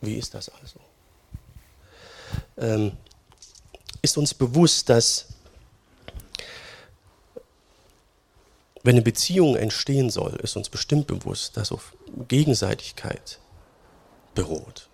Wie 0.00 0.14
ist 0.14 0.34
das 0.34 0.48
also? 0.48 0.80
Ähm, 2.58 2.92
ist 4.02 4.16
uns 4.16 4.32
bewusst, 4.32 4.88
dass 4.88 5.26
wenn 8.86 8.94
eine 8.94 9.02
Beziehung 9.02 9.56
entstehen 9.56 10.10
soll, 10.10 10.36
ist 10.42 10.56
uns 10.56 10.68
bestimmt 10.68 11.08
bewusst, 11.08 11.56
dass 11.56 11.72
auf 11.72 11.92
Gegenseitigkeit 12.28 13.40
beruht. 14.34 14.88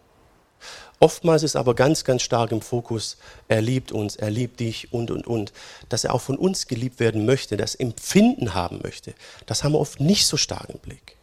Oftmals 0.98 1.42
ist 1.42 1.56
aber 1.56 1.74
ganz, 1.74 2.04
ganz 2.04 2.22
stark 2.22 2.52
im 2.52 2.62
Fokus, 2.62 3.18
er 3.48 3.60
liebt 3.60 3.92
uns, 3.92 4.16
er 4.16 4.30
liebt 4.30 4.60
dich 4.60 4.92
und, 4.92 5.10
und, 5.10 5.26
und. 5.26 5.52
Dass 5.88 6.04
er 6.04 6.14
auch 6.14 6.20
von 6.20 6.38
uns 6.38 6.68
geliebt 6.68 7.00
werden 7.00 7.26
möchte, 7.26 7.56
das 7.56 7.74
Empfinden 7.74 8.54
haben 8.54 8.80
möchte, 8.82 9.12
das 9.46 9.62
haben 9.62 9.72
wir 9.72 9.80
oft 9.80 10.00
nicht 10.00 10.26
so 10.26 10.36
stark 10.36 10.70
im 10.70 10.78
Blick. 10.78 11.16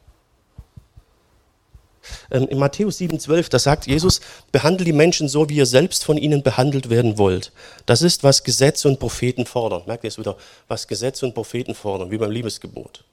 Ähm, 2.31 2.47
in 2.47 2.57
Matthäus 2.57 2.99
7,12, 2.99 3.49
da 3.49 3.59
sagt 3.59 3.87
Jesus, 3.87 4.21
behandelt 4.51 4.87
die 4.87 4.93
Menschen 4.93 5.27
so, 5.27 5.49
wie 5.49 5.55
ihr 5.55 5.65
selbst 5.65 6.03
von 6.03 6.17
ihnen 6.17 6.43
behandelt 6.43 6.89
werden 6.89 7.17
wollt. 7.17 7.51
Das 7.85 8.01
ist, 8.01 8.23
was 8.23 8.43
Gesetz 8.43 8.85
und 8.85 8.99
Propheten 8.99 9.45
fordern. 9.45 9.83
Merkt 9.85 10.03
ihr 10.03 10.09
es 10.09 10.17
wieder? 10.17 10.37
Was 10.67 10.87
Gesetz 10.87 11.23
und 11.23 11.33
Propheten 11.33 11.75
fordern, 11.75 12.11
wie 12.11 12.17
beim 12.17 12.31
Liebesgebot. 12.31 13.03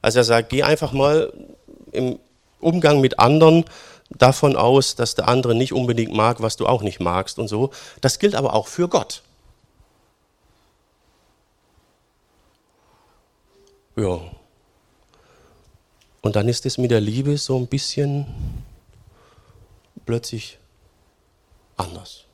Also 0.00 0.18
er 0.18 0.24
sagt, 0.24 0.48
geh 0.50 0.62
einfach 0.62 0.92
mal 0.92 1.32
im 1.92 2.18
Umgang 2.60 3.00
mit 3.00 3.18
anderen 3.18 3.64
davon 4.10 4.56
aus, 4.56 4.94
dass 4.94 5.14
der 5.14 5.28
andere 5.28 5.54
nicht 5.54 5.72
unbedingt 5.72 6.12
mag, 6.12 6.42
was 6.42 6.56
du 6.56 6.66
auch 6.66 6.82
nicht 6.82 7.00
magst 7.00 7.38
und 7.38 7.48
so. 7.48 7.70
Das 8.00 8.18
gilt 8.18 8.34
aber 8.34 8.54
auch 8.54 8.66
für 8.66 8.88
Gott. 8.88 9.22
Ja, 13.96 14.20
und 16.22 16.36
dann 16.36 16.48
ist 16.48 16.64
es 16.64 16.78
mit 16.78 16.90
der 16.90 17.00
Liebe 17.00 17.36
so 17.36 17.58
ein 17.58 17.66
bisschen 17.66 18.26
plötzlich 20.06 20.58
anders. 21.76 22.24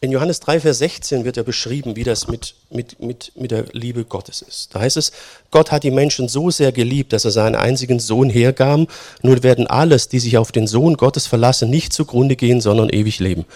In 0.00 0.12
Johannes 0.12 0.40
3, 0.40 0.60
Vers 0.60 0.78
16 0.78 1.24
wird 1.24 1.38
ja 1.38 1.42
beschrieben, 1.42 1.96
wie 1.96 2.04
das 2.04 2.28
mit, 2.28 2.54
mit, 2.70 3.00
mit, 3.00 3.32
mit 3.34 3.50
der 3.50 3.64
Liebe 3.72 4.04
Gottes 4.04 4.42
ist. 4.42 4.74
Da 4.74 4.80
heißt 4.80 4.98
es, 4.98 5.10
Gott 5.50 5.72
hat 5.72 5.84
die 5.84 5.90
Menschen 5.90 6.28
so 6.28 6.50
sehr 6.50 6.70
geliebt, 6.70 7.12
dass 7.12 7.24
er 7.24 7.30
seinen 7.30 7.54
einzigen 7.54 7.98
Sohn 7.98 8.28
hergab. 8.28 8.88
Nur 9.22 9.42
werden 9.42 9.66
alles, 9.66 10.08
die 10.08 10.18
sich 10.18 10.36
auf 10.36 10.52
den 10.52 10.66
Sohn 10.66 10.96
Gottes 10.96 11.26
verlassen, 11.26 11.70
nicht 11.70 11.92
zugrunde 11.94 12.36
gehen, 12.36 12.60
sondern 12.60 12.90
ewig 12.90 13.20
leben. 13.20 13.46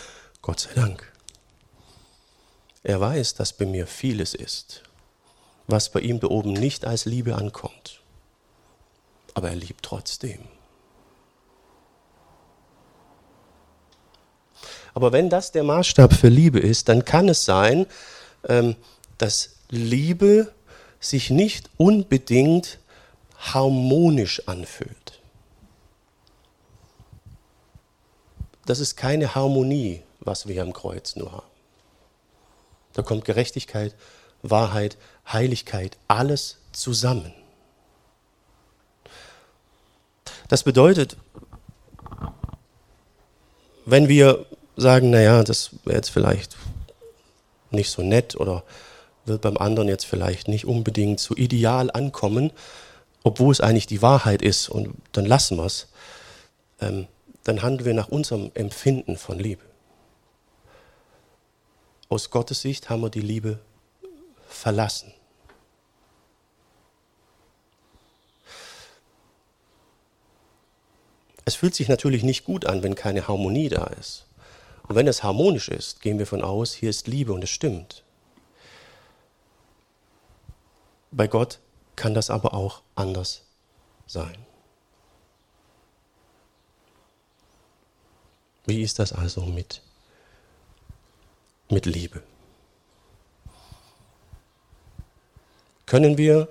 Gott 0.40 0.60
sei 0.60 0.70
Dank. 0.74 1.12
Er 2.82 3.00
weiß, 3.00 3.34
dass 3.34 3.52
bei 3.52 3.66
mir 3.66 3.86
vieles 3.86 4.34
ist, 4.34 4.82
was 5.70 5.90
bei 5.90 6.00
ihm 6.00 6.20
da 6.20 6.28
oben 6.28 6.52
nicht 6.52 6.84
als 6.84 7.04
Liebe 7.04 7.34
ankommt. 7.34 8.00
Aber 9.34 9.50
er 9.50 9.56
liebt 9.56 9.84
trotzdem. 9.84 10.40
Aber 14.94 15.12
wenn 15.12 15.30
das 15.30 15.52
der 15.52 15.62
Maßstab 15.62 16.12
für 16.12 16.28
Liebe 16.28 16.58
ist, 16.58 16.88
dann 16.88 17.04
kann 17.04 17.28
es 17.28 17.44
sein, 17.44 17.86
ähm, 18.48 18.76
dass 19.18 19.56
Liebe 19.68 20.52
sich 20.98 21.30
nicht 21.30 21.70
unbedingt 21.76 22.78
harmonisch 23.38 24.46
anfühlt. 24.48 25.20
Das 28.66 28.80
ist 28.80 28.96
keine 28.96 29.34
Harmonie, 29.34 30.02
was 30.20 30.46
wir 30.46 30.62
am 30.62 30.72
Kreuz 30.72 31.16
nur 31.16 31.32
haben. 31.32 31.46
Da 32.92 33.02
kommt 33.02 33.24
Gerechtigkeit, 33.24 33.94
Wahrheit, 34.42 34.96
Heiligkeit, 35.32 35.96
alles 36.08 36.58
zusammen. 36.72 37.32
Das 40.48 40.64
bedeutet, 40.64 41.16
wenn 43.86 44.08
wir 44.08 44.46
sagen, 44.76 45.10
naja, 45.10 45.44
das 45.44 45.70
wäre 45.84 45.96
jetzt 45.96 46.10
vielleicht 46.10 46.56
nicht 47.70 47.90
so 47.90 48.02
nett 48.02 48.34
oder 48.34 48.64
wird 49.24 49.42
beim 49.42 49.56
anderen 49.56 49.88
jetzt 49.88 50.06
vielleicht 50.06 50.48
nicht 50.48 50.64
unbedingt 50.64 51.20
so 51.20 51.36
ideal 51.36 51.90
ankommen, 51.90 52.52
obwohl 53.22 53.52
es 53.52 53.60
eigentlich 53.60 53.86
die 53.86 54.02
Wahrheit 54.02 54.42
ist 54.42 54.68
und 54.68 54.94
dann 55.12 55.26
lassen 55.26 55.56
wir 55.56 55.66
es, 55.66 55.88
ähm, 56.80 57.06
dann 57.44 57.62
handeln 57.62 57.86
wir 57.86 57.94
nach 57.94 58.08
unserem 58.08 58.50
Empfinden 58.54 59.16
von 59.16 59.38
Liebe. 59.38 59.62
Aus 62.08 62.30
Gottes 62.30 62.62
Sicht 62.62 62.90
haben 62.90 63.02
wir 63.02 63.10
die 63.10 63.20
Liebe 63.20 63.60
verlassen. 64.48 65.12
Es 71.44 71.54
fühlt 71.54 71.74
sich 71.74 71.88
natürlich 71.88 72.22
nicht 72.22 72.44
gut 72.44 72.66
an, 72.66 72.82
wenn 72.82 72.94
keine 72.94 73.26
Harmonie 73.26 73.68
da 73.68 73.84
ist. 73.84 74.26
Und 74.88 74.96
wenn 74.96 75.06
es 75.06 75.22
harmonisch 75.22 75.68
ist, 75.68 76.00
gehen 76.00 76.18
wir 76.18 76.26
von 76.26 76.42
aus, 76.42 76.74
hier 76.74 76.90
ist 76.90 77.06
Liebe 77.06 77.32
und 77.32 77.44
es 77.44 77.50
stimmt. 77.50 78.02
Bei 81.12 81.26
Gott 81.26 81.60
kann 81.96 82.14
das 82.14 82.30
aber 82.30 82.54
auch 82.54 82.82
anders 82.94 83.42
sein. 84.06 84.36
Wie 88.66 88.82
ist 88.82 88.98
das 88.98 89.12
also 89.12 89.42
mit, 89.42 89.82
mit 91.68 91.86
Liebe? 91.86 92.22
Können 95.86 96.18
wir 96.18 96.48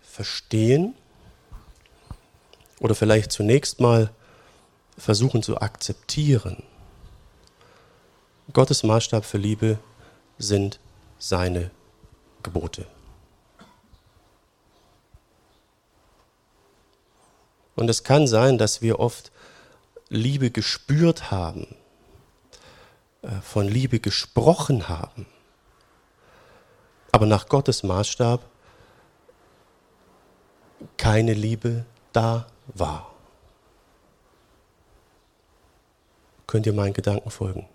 verstehen 0.00 0.94
oder 2.82 2.96
vielleicht 2.96 3.30
zunächst 3.30 3.80
mal 3.80 4.10
versuchen 4.98 5.42
zu 5.42 5.60
akzeptieren, 5.60 6.64
Gottes 8.52 8.82
Maßstab 8.82 9.24
für 9.24 9.38
Liebe 9.38 9.78
sind 10.36 10.80
seine 11.16 11.70
Gebote. 12.42 12.86
Und 17.76 17.88
es 17.88 18.02
kann 18.02 18.26
sein, 18.26 18.58
dass 18.58 18.82
wir 18.82 18.98
oft 18.98 19.30
Liebe 20.08 20.50
gespürt 20.50 21.30
haben, 21.30 21.76
äh, 23.22 23.30
von 23.42 23.68
Liebe 23.68 24.00
gesprochen 24.00 24.88
haben, 24.88 25.26
aber 27.12 27.26
nach 27.26 27.48
Gottes 27.48 27.84
Maßstab 27.84 28.44
keine 30.96 31.32
Liebe 31.32 31.86
da 32.12 32.48
war. 32.66 33.10
Könnt 36.46 36.66
ihr 36.66 36.72
meinen 36.72 36.92
Gedanken 36.92 37.30
folgen? 37.30 37.66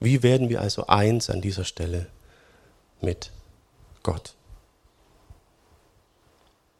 Wie 0.00 0.22
werden 0.22 0.48
wir 0.48 0.62
also 0.62 0.86
eins 0.86 1.28
an 1.28 1.42
dieser 1.42 1.64
Stelle 1.64 2.06
mit 3.02 3.30
Gott? 4.02 4.34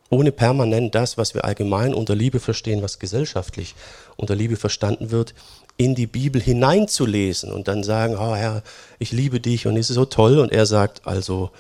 Ohne 0.09 0.33
permanent 0.33 0.95
das, 0.95 1.19
was 1.19 1.35
wir 1.35 1.45
allgemein 1.45 1.95
unter 1.95 2.17
Liebe 2.17 2.41
verstehen, 2.41 2.83
was 2.83 2.99
gesellschaftlich 2.99 3.77
unter 4.17 4.35
Liebe 4.35 4.57
verstanden 4.57 5.11
wird, 5.13 5.35
in 5.77 5.95
die 5.95 6.09
Bibel 6.09 6.41
hineinzulesen 6.43 7.53
und 7.53 7.69
dann 7.69 7.85
sagen, 7.85 8.17
oh 8.19 8.35
Herr, 8.35 8.63
ich 8.99 9.13
liebe 9.13 9.39
dich 9.41 9.67
und 9.67 9.77
es 9.77 9.89
ist 9.89 9.97
so 9.97 10.07
toll. 10.07 10.39
Und 10.39 10.51
er 10.51 10.67
sagt, 10.67 11.07
also 11.07 11.51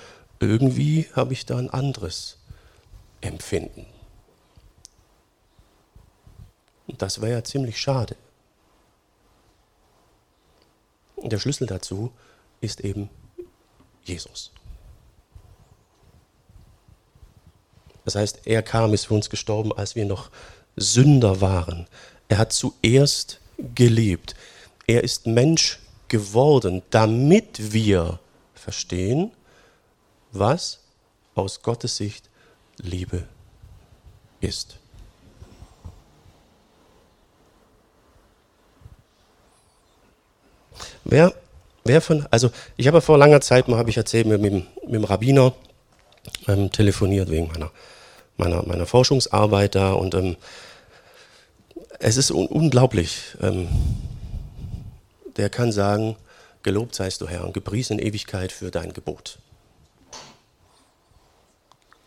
irgendwie 0.40 1.06
habe 1.14 1.32
ich 1.32 1.46
da 1.46 1.58
ein 1.58 1.70
anderes 1.70 2.39
Empfinden. 3.20 3.86
Und 6.86 7.00
das 7.00 7.20
wäre 7.20 7.32
ja 7.32 7.44
ziemlich 7.44 7.80
schade. 7.80 8.16
Und 11.16 11.32
der 11.32 11.38
Schlüssel 11.38 11.66
dazu 11.66 12.12
ist 12.60 12.80
eben 12.80 13.10
Jesus. 14.04 14.52
Das 18.04 18.14
heißt, 18.14 18.46
er 18.46 18.62
kam, 18.62 18.94
ist 18.94 19.04
für 19.06 19.14
uns 19.14 19.30
gestorben, 19.30 19.72
als 19.72 19.94
wir 19.94 20.06
noch 20.06 20.30
Sünder 20.76 21.40
waren. 21.40 21.86
Er 22.28 22.38
hat 22.38 22.52
zuerst 22.52 23.40
geliebt. 23.74 24.34
Er 24.86 25.04
ist 25.04 25.26
Mensch 25.26 25.78
geworden, 26.08 26.82
damit 26.90 27.72
wir 27.72 28.18
verstehen, 28.54 29.32
was 30.32 30.80
aus 31.34 31.62
Gottes 31.62 31.96
Sicht 31.96 32.29
Liebe 32.82 33.24
ist. 34.40 34.76
Wer, 41.04 41.34
wer 41.84 42.00
von, 42.00 42.26
also 42.30 42.50
ich 42.76 42.86
habe 42.86 43.00
vor 43.00 43.18
langer 43.18 43.40
Zeit 43.40 43.68
mal, 43.68 43.78
habe 43.78 43.90
ich 43.90 43.96
erzählt, 43.96 44.26
mit, 44.26 44.40
mit, 44.40 44.52
mit 44.52 44.94
dem 44.94 45.04
Rabbiner 45.04 45.52
ähm, 46.46 46.70
telefoniert 46.70 47.30
wegen 47.30 47.48
meiner, 47.48 47.70
meiner, 48.36 48.62
meiner 48.66 48.86
Forschungsarbeit 48.86 49.74
da 49.74 49.92
und 49.92 50.14
ähm, 50.14 50.36
es 51.98 52.16
ist 52.16 52.30
un 52.30 52.46
unglaublich. 52.46 53.36
Ähm, 53.42 53.68
der 55.36 55.50
kann 55.50 55.72
sagen, 55.72 56.16
gelobt 56.62 56.94
seist 56.94 57.20
du 57.20 57.28
Herr 57.28 57.44
und 57.44 57.54
gepriesen 57.54 57.98
in 57.98 58.06
Ewigkeit 58.06 58.52
für 58.52 58.70
dein 58.70 58.92
Gebot. 58.92 59.38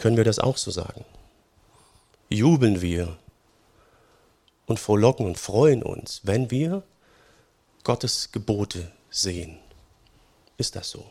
Können 0.03 0.17
wir 0.17 0.25
das 0.25 0.39
auch 0.39 0.57
so 0.57 0.69
sagen? 0.69 1.05
Jubeln 2.27 2.81
wir 2.81 3.15
und 4.65 4.77
frohlocken 4.77 5.25
und 5.25 5.37
freuen 5.37 5.81
uns, 5.81 6.19
wenn 6.23 6.51
wir 6.51 6.83
Gottes 7.85 8.33
Gebote 8.33 8.91
sehen. 9.09 9.59
Ist 10.57 10.75
das 10.75 10.89
so? 10.89 11.05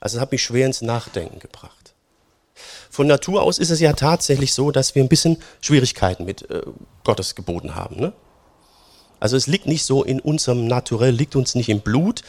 Also 0.00 0.16
es 0.16 0.22
hat 0.22 0.32
mich 0.32 0.42
schwer 0.42 0.64
ins 0.64 0.80
Nachdenken 0.80 1.38
gebracht. 1.38 1.92
Von 2.88 3.06
Natur 3.06 3.42
aus 3.42 3.58
ist 3.58 3.68
es 3.68 3.80
ja 3.80 3.92
tatsächlich 3.92 4.54
so, 4.54 4.70
dass 4.70 4.94
wir 4.94 5.04
ein 5.04 5.10
bisschen 5.10 5.36
Schwierigkeiten 5.60 6.24
mit 6.24 6.48
äh, 6.50 6.62
Gottes 7.04 7.34
Geboten 7.34 7.74
haben. 7.74 8.00
Ne? 8.00 8.14
Also 9.20 9.36
es 9.36 9.48
liegt 9.48 9.66
nicht 9.66 9.84
so 9.84 10.02
in 10.02 10.18
unserem 10.18 10.66
Naturell, 10.66 11.12
liegt 11.12 11.36
uns 11.36 11.54
nicht 11.54 11.68
im 11.68 11.82
Blut, 11.82 12.22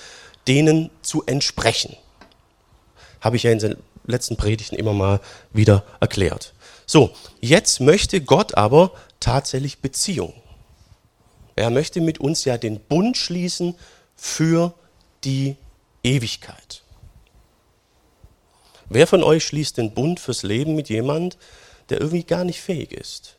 denen 0.46 0.90
zu 1.02 1.24
entsprechen. 1.26 1.96
Habe 3.26 3.38
ich 3.38 3.44
ja 3.44 3.52
in 3.52 3.58
den 3.58 3.78
letzten 4.06 4.38
Predigten 4.38 4.76
immer 4.76 4.94
mal 4.94 5.20
wieder 5.52 5.84
erklärt. 6.00 6.54
So, 6.86 7.10
jetzt 7.42 7.80
möchte 7.80 8.22
Gott 8.22 8.56
aber 8.56 8.92
tatsächlich 9.20 9.80
Beziehung. 9.80 10.32
Er 11.56 11.72
möchte 11.72 12.02
mit 12.02 12.20
uns 12.20 12.46
ja 12.46 12.60
den 12.60 12.80
Bund 12.80 13.18
schließen 13.18 13.74
für 14.16 14.76
die 15.24 15.56
Ewigkeit. 16.04 16.84
Wer 18.90 19.08
von 19.08 19.24
euch 19.24 19.44
schließt 19.44 19.78
den 19.78 19.96
Bund 19.96 20.20
fürs 20.20 20.44
Leben 20.44 20.76
mit 20.76 20.90
jemand, 20.90 21.40
der 21.90 22.02
irgendwie 22.02 22.26
gar 22.26 22.44
nicht 22.44 22.62
fähig 22.62 22.92
ist, 22.92 23.38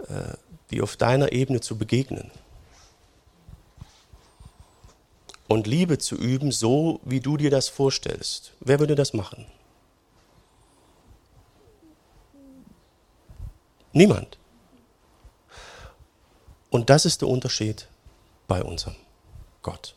äh, 0.00 0.34
die 0.70 0.82
auf 0.82 0.98
deiner 0.98 1.32
Ebene 1.32 1.62
zu 1.62 1.78
begegnen? 1.78 2.30
Und 5.52 5.66
Liebe 5.66 5.98
zu 5.98 6.16
üben, 6.16 6.50
so 6.50 6.98
wie 7.04 7.20
du 7.20 7.36
dir 7.36 7.50
das 7.50 7.68
vorstellst. 7.68 8.52
Wer 8.60 8.80
würde 8.80 8.94
das 8.94 9.12
machen? 9.12 9.44
Niemand. 13.92 14.38
Und 16.70 16.88
das 16.88 17.04
ist 17.04 17.20
der 17.20 17.28
Unterschied 17.28 17.86
bei 18.48 18.62
unserem 18.62 18.96
Gott. 19.60 19.94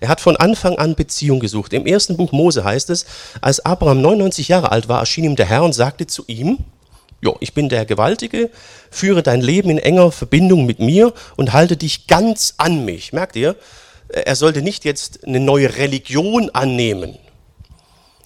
Er 0.00 0.08
hat 0.08 0.20
von 0.20 0.36
Anfang 0.36 0.76
an 0.76 0.96
Beziehung 0.96 1.38
gesucht. 1.38 1.72
Im 1.72 1.86
ersten 1.86 2.16
Buch 2.16 2.32
Mose 2.32 2.64
heißt 2.64 2.90
es, 2.90 3.06
als 3.40 3.64
Abraham 3.64 4.02
99 4.02 4.48
Jahre 4.48 4.72
alt 4.72 4.88
war, 4.88 4.98
erschien 4.98 5.22
ihm 5.22 5.36
der 5.36 5.46
Herr 5.46 5.62
und 5.62 5.72
sagte 5.72 6.08
zu 6.08 6.24
ihm, 6.26 6.58
Jo, 7.20 7.36
ich 7.38 7.54
bin 7.54 7.68
der 7.68 7.86
Gewaltige, 7.86 8.50
führe 8.90 9.22
dein 9.22 9.40
Leben 9.40 9.70
in 9.70 9.78
enger 9.78 10.10
Verbindung 10.10 10.66
mit 10.66 10.80
mir 10.80 11.14
und 11.36 11.52
halte 11.52 11.76
dich 11.76 12.08
ganz 12.08 12.54
an 12.56 12.84
mich. 12.84 13.12
Merkt 13.12 13.36
ihr? 13.36 13.54
Er 14.08 14.36
sollte 14.36 14.62
nicht 14.62 14.84
jetzt 14.84 15.24
eine 15.24 15.40
neue 15.40 15.76
Religion 15.76 16.50
annehmen. 16.50 17.18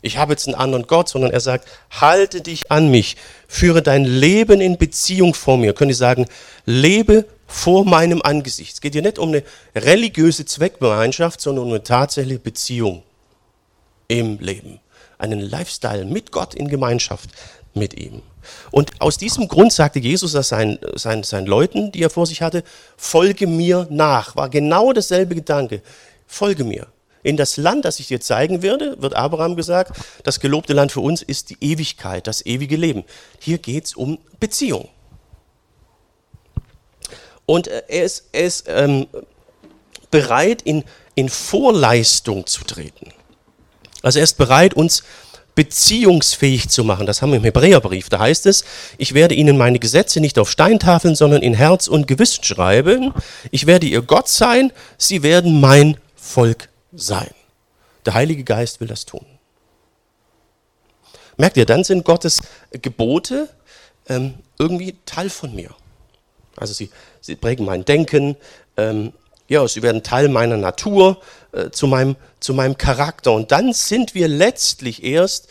Ich 0.05 0.16
habe 0.16 0.33
jetzt 0.33 0.49
einen 0.49 0.57
anderen 0.57 0.87
Gott, 0.87 1.09
sondern 1.09 1.31
er 1.31 1.40
sagt, 1.40 1.68
halte 1.90 2.40
dich 2.40 2.71
an 2.73 2.90
mich, 2.90 3.16
führe 3.47 3.83
dein 3.83 4.05
Leben 4.05 4.61
in 4.61 4.77
Beziehung 4.77 5.33
vor 5.33 5.57
mir. 5.59 5.75
Könnt 5.75 5.92
ihr 5.92 5.97
sagen, 5.97 6.27
lebe 6.66 7.25
vor 7.47 7.85
meinem 7.85 8.21
Angesicht. 8.23 8.75
Es 8.75 8.81
geht 8.81 8.95
hier 8.95 9.03
nicht 9.03 9.18
um 9.18 9.29
eine 9.29 9.45
religiöse 9.77 10.45
Zweckgemeinschaft, 10.45 11.40
sondern 11.40 11.66
um 11.66 11.71
eine 11.71 11.83
tatsächliche 11.83 12.40
Beziehung 12.40 13.05
im 14.09 14.38
Leben. 14.40 14.81
Einen 15.18 15.40
Lifestyle 15.40 16.05
mit 16.05 16.33
Gott 16.33 16.55
in 16.55 16.66
Gemeinschaft 16.68 17.31
mit 17.75 17.99
ihm. 17.99 18.23
Und 18.71 19.01
aus 19.01 19.19
diesem 19.19 19.49
Grund 19.49 19.73
sagte 19.73 19.99
Jesus 19.99 20.33
seinen, 20.33 20.79
seinen, 20.95 21.23
seinen 21.23 21.47
Leuten, 21.47 21.93
die 21.93 22.03
er 22.03 22.11
vor 22.11 22.27
sich 22.27 22.43
hatte, 22.43 22.65
folge 22.97 23.47
mir 23.47 23.87
nach. 23.91 24.37
War 24.37 24.49
genau 24.49 24.93
dasselbe 24.93 25.35
Gedanke. 25.35 25.83
Folge 26.27 26.65
mir. 26.65 26.87
In 27.23 27.37
das 27.37 27.57
Land, 27.57 27.85
das 27.85 28.01
ich 28.01 28.09
dir 28.09 28.21
zeigen 28.21 28.63
werde, 28.63 29.01
wird 29.01 29.15
Abraham 29.15 29.55
gesagt, 29.55 29.93
das 30.25 30.41
gelobte 30.41 30.73
Land 30.73 30.91
für 30.91 31.01
uns 31.01 31.23
ist 31.23 31.51
die 31.51 31.57
Ewigkeit, 31.61 32.27
das 32.27 32.45
ewige 32.45 32.77
Leben. 32.77 33.05
Hier 33.39 33.59
geht 33.59 33.87
es 33.87 33.95
um 33.95 34.19
Beziehung. 34.41 34.89
Und 37.47 37.69
äh, 37.69 37.83
er 37.87 38.05
ist, 38.05 38.29
er 38.33 38.45
ist 38.45 38.65
ähm, 38.69 39.07
bereit, 40.11 40.63
in, 40.63 40.85
in 41.15 41.29
Vorleistung 41.29 42.47
zu 42.47 42.65
treten. 42.65 43.13
Also 44.03 44.19
er 44.19 44.25
ist 44.25 44.37
bereit, 44.37 44.75
uns 44.75 45.05
beziehungsfähig 45.55 46.69
zu 46.69 46.85
machen. 46.85 47.07
Das 47.07 47.21
haben 47.21 47.31
wir 47.31 47.37
im 47.37 47.45
Hebräerbrief. 47.45 48.09
Da 48.09 48.19
heißt 48.19 48.47
es, 48.47 48.65
ich 48.99 49.15
werde 49.15 49.35
ihnen 49.35 49.59
meine 49.59 49.79
Gesetze 49.79 50.21
nicht 50.21 50.38
auf 50.38 50.51
Steintafeln, 50.51 51.15
sondern 51.15 51.43
in 51.43 51.55
Herz 51.55 51.88
und 51.88 52.07
Gewissen 52.07 52.45
schreiben. 52.45 53.12
Ich 53.51 53.67
werde 53.67 53.87
ihr 53.87 54.03
Gott 54.03 54.29
sein, 54.29 54.73
sie 54.97 55.23
werden 55.23 55.61
mein 55.61 55.99
Volk 56.17 56.69
sein. 56.93 57.31
Der 58.07 58.15
Heilige 58.15 58.45
Geist 58.45 58.81
will 58.81 58.88
das 58.88 59.05
tun. 59.05 59.27
Merkt 61.37 61.57
ihr, 61.57 61.67
dann 61.67 61.85
sind 61.85 62.05
Gottes 62.05 62.43
Gebote 62.71 63.49
ähm, 64.09 64.35
irgendwie 64.59 64.97
Teil 65.07 65.31
von 65.31 65.55
mir. 65.55 65.71
Also 66.57 66.75
sie, 66.75 66.91
sie 67.21 67.37
prägen 67.37 67.65
mein 67.65 67.85
Denken. 67.85 68.37
Ähm, 68.77 69.12
Ja, 69.53 69.69
sie 69.69 69.83
werden 69.83 70.03
Teil 70.03 70.31
meiner 70.31 70.57
Natur, 70.57 71.21
äh, 71.53 71.69
zu, 71.69 71.87
meinem, 71.87 72.17
zu 72.41 72.55
meinem 72.55 72.79
Charakter. 72.79 73.33
Und 73.33 73.53
dann 73.53 73.75
sind 73.75 74.15
wir 74.15 74.27
letztlich 74.27 75.05
erst 75.05 75.47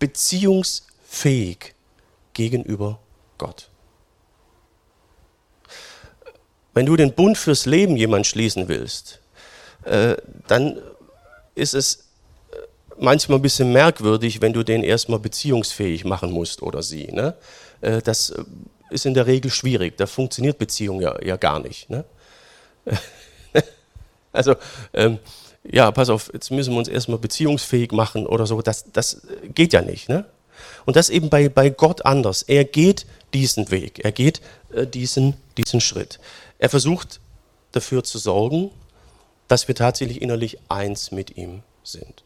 beziehungsfähig 0.00 1.76
gegenüber 2.32 2.98
Gott. 3.38 3.68
Wenn 6.74 6.86
du 6.86 6.96
den 6.96 7.12
Bund 7.12 7.38
fürs 7.38 7.66
Leben 7.66 7.96
jemand 7.96 8.26
schließen 8.26 8.66
willst, 8.66 9.20
äh, 9.84 10.16
dann 10.48 10.82
ist 11.54 11.74
es 11.74 12.08
äh, 12.50 12.56
manchmal 12.98 13.38
ein 13.38 13.42
bisschen 13.42 13.72
merkwürdig, 13.72 14.40
wenn 14.40 14.54
du 14.54 14.64
den 14.64 14.82
erstmal 14.82 15.20
beziehungsfähig 15.20 16.04
machen 16.04 16.32
musst 16.32 16.62
oder 16.62 16.82
sie. 16.82 17.12
Ne? 17.12 17.36
Äh, 17.80 18.02
das 18.02 18.34
ist 18.90 19.06
in 19.06 19.14
der 19.14 19.28
Regel 19.28 19.52
schwierig. 19.52 19.96
Da 19.98 20.08
funktioniert 20.08 20.58
Beziehung 20.58 21.00
ja, 21.00 21.16
ja 21.22 21.36
gar 21.36 21.60
nicht. 21.60 21.88
Ne? 21.88 22.04
also, 24.36 24.54
ähm, 24.92 25.18
ja, 25.64 25.90
pass 25.90 26.08
auf, 26.10 26.30
jetzt 26.32 26.50
müssen 26.50 26.72
wir 26.72 26.78
uns 26.78 26.88
erstmal 26.88 27.18
beziehungsfähig 27.18 27.92
machen 27.92 28.26
oder 28.26 28.46
so. 28.46 28.62
Das, 28.62 28.84
das 28.92 29.22
geht 29.54 29.72
ja 29.72 29.82
nicht. 29.82 30.08
Ne? 30.08 30.24
Und 30.84 30.96
das 30.96 31.10
eben 31.10 31.28
bei, 31.28 31.48
bei 31.48 31.70
Gott 31.70 32.04
anders. 32.04 32.42
Er 32.42 32.64
geht 32.64 33.06
diesen 33.34 33.70
Weg, 33.70 34.04
er 34.04 34.12
geht 34.12 34.40
äh, 34.72 34.86
diesen, 34.86 35.34
diesen 35.56 35.80
Schritt. 35.80 36.20
Er 36.58 36.68
versucht 36.68 37.20
dafür 37.72 38.04
zu 38.04 38.18
sorgen, 38.18 38.70
dass 39.48 39.68
wir 39.68 39.74
tatsächlich 39.74 40.22
innerlich 40.22 40.58
eins 40.68 41.10
mit 41.10 41.36
ihm 41.36 41.62
sind. 41.82 42.24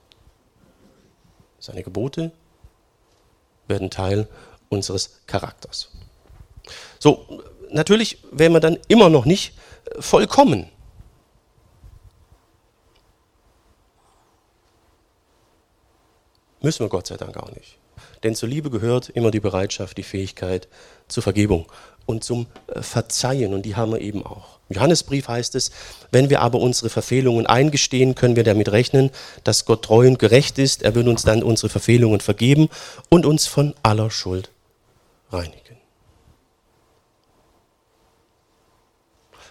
Seine 1.59 1.83
Gebote 1.83 2.33
werden 3.66 3.90
Teil 3.90 4.29
unseres 4.68 5.20
Charakters. 5.27 5.90
So, 6.99 7.42
natürlich 7.70 8.18
wären 8.31 8.53
wir 8.53 8.61
dann 8.61 8.79
immer 8.88 9.09
noch 9.11 9.25
nicht 9.25 9.55
äh, 9.87 10.01
vollkommen. 10.01 10.68
Müssen 16.61 16.85
wir 16.85 16.88
Gott 16.88 17.07
sei 17.07 17.16
Dank 17.16 17.37
auch 17.37 17.51
nicht. 17.53 17.79
Denn 18.23 18.35
zur 18.35 18.49
Liebe 18.49 18.70
gehört 18.70 19.09
immer 19.09 19.31
die 19.31 19.40
Bereitschaft, 19.40 19.96
die 19.96 20.03
Fähigkeit 20.03 20.68
zur 21.09 21.23
Vergebung 21.23 21.66
und 22.07 22.23
zum 22.23 22.46
äh, 22.66 22.83
Verzeihen. 22.83 23.55
Und 23.55 23.62
die 23.62 23.77
haben 23.77 23.92
wir 23.92 24.01
eben 24.01 24.25
auch. 24.25 24.59
Im 24.68 24.77
Johannesbrief 24.77 25.29
heißt 25.29 25.55
es, 25.55 25.70
wenn 26.12 26.31
wir 26.31 26.40
aber 26.40 26.61
unsere 26.61 26.90
Verfehlungen 26.90 27.46
eingestehen, 27.46 28.14
können 28.14 28.37
wir 28.37 28.44
damit 28.44 28.70
rechnen, 28.70 29.11
dass 29.42 29.64
Gott 29.64 29.85
treu 29.85 30.07
und 30.07 30.18
gerecht 30.18 30.59
ist. 30.59 30.83
Er 30.83 30.94
wird 30.94 31.09
uns 31.09 31.23
dann 31.23 31.42
unsere 31.42 31.68
Verfehlungen 31.68 32.20
vergeben 32.20 32.68
und 33.09 33.27
uns 33.27 33.46
von 33.46 33.75
aller 33.83 34.11
Schuld 34.11 34.51
reinigen. 35.31 35.79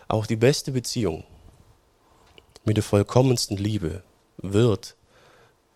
Auch 0.08 0.26
die 0.26 0.36
beste 0.36 0.72
Beziehung 0.72 1.24
mit 2.66 2.78
der 2.78 2.84
vollkommensten 2.84 3.58
Liebe 3.58 4.04
wird 4.38 4.96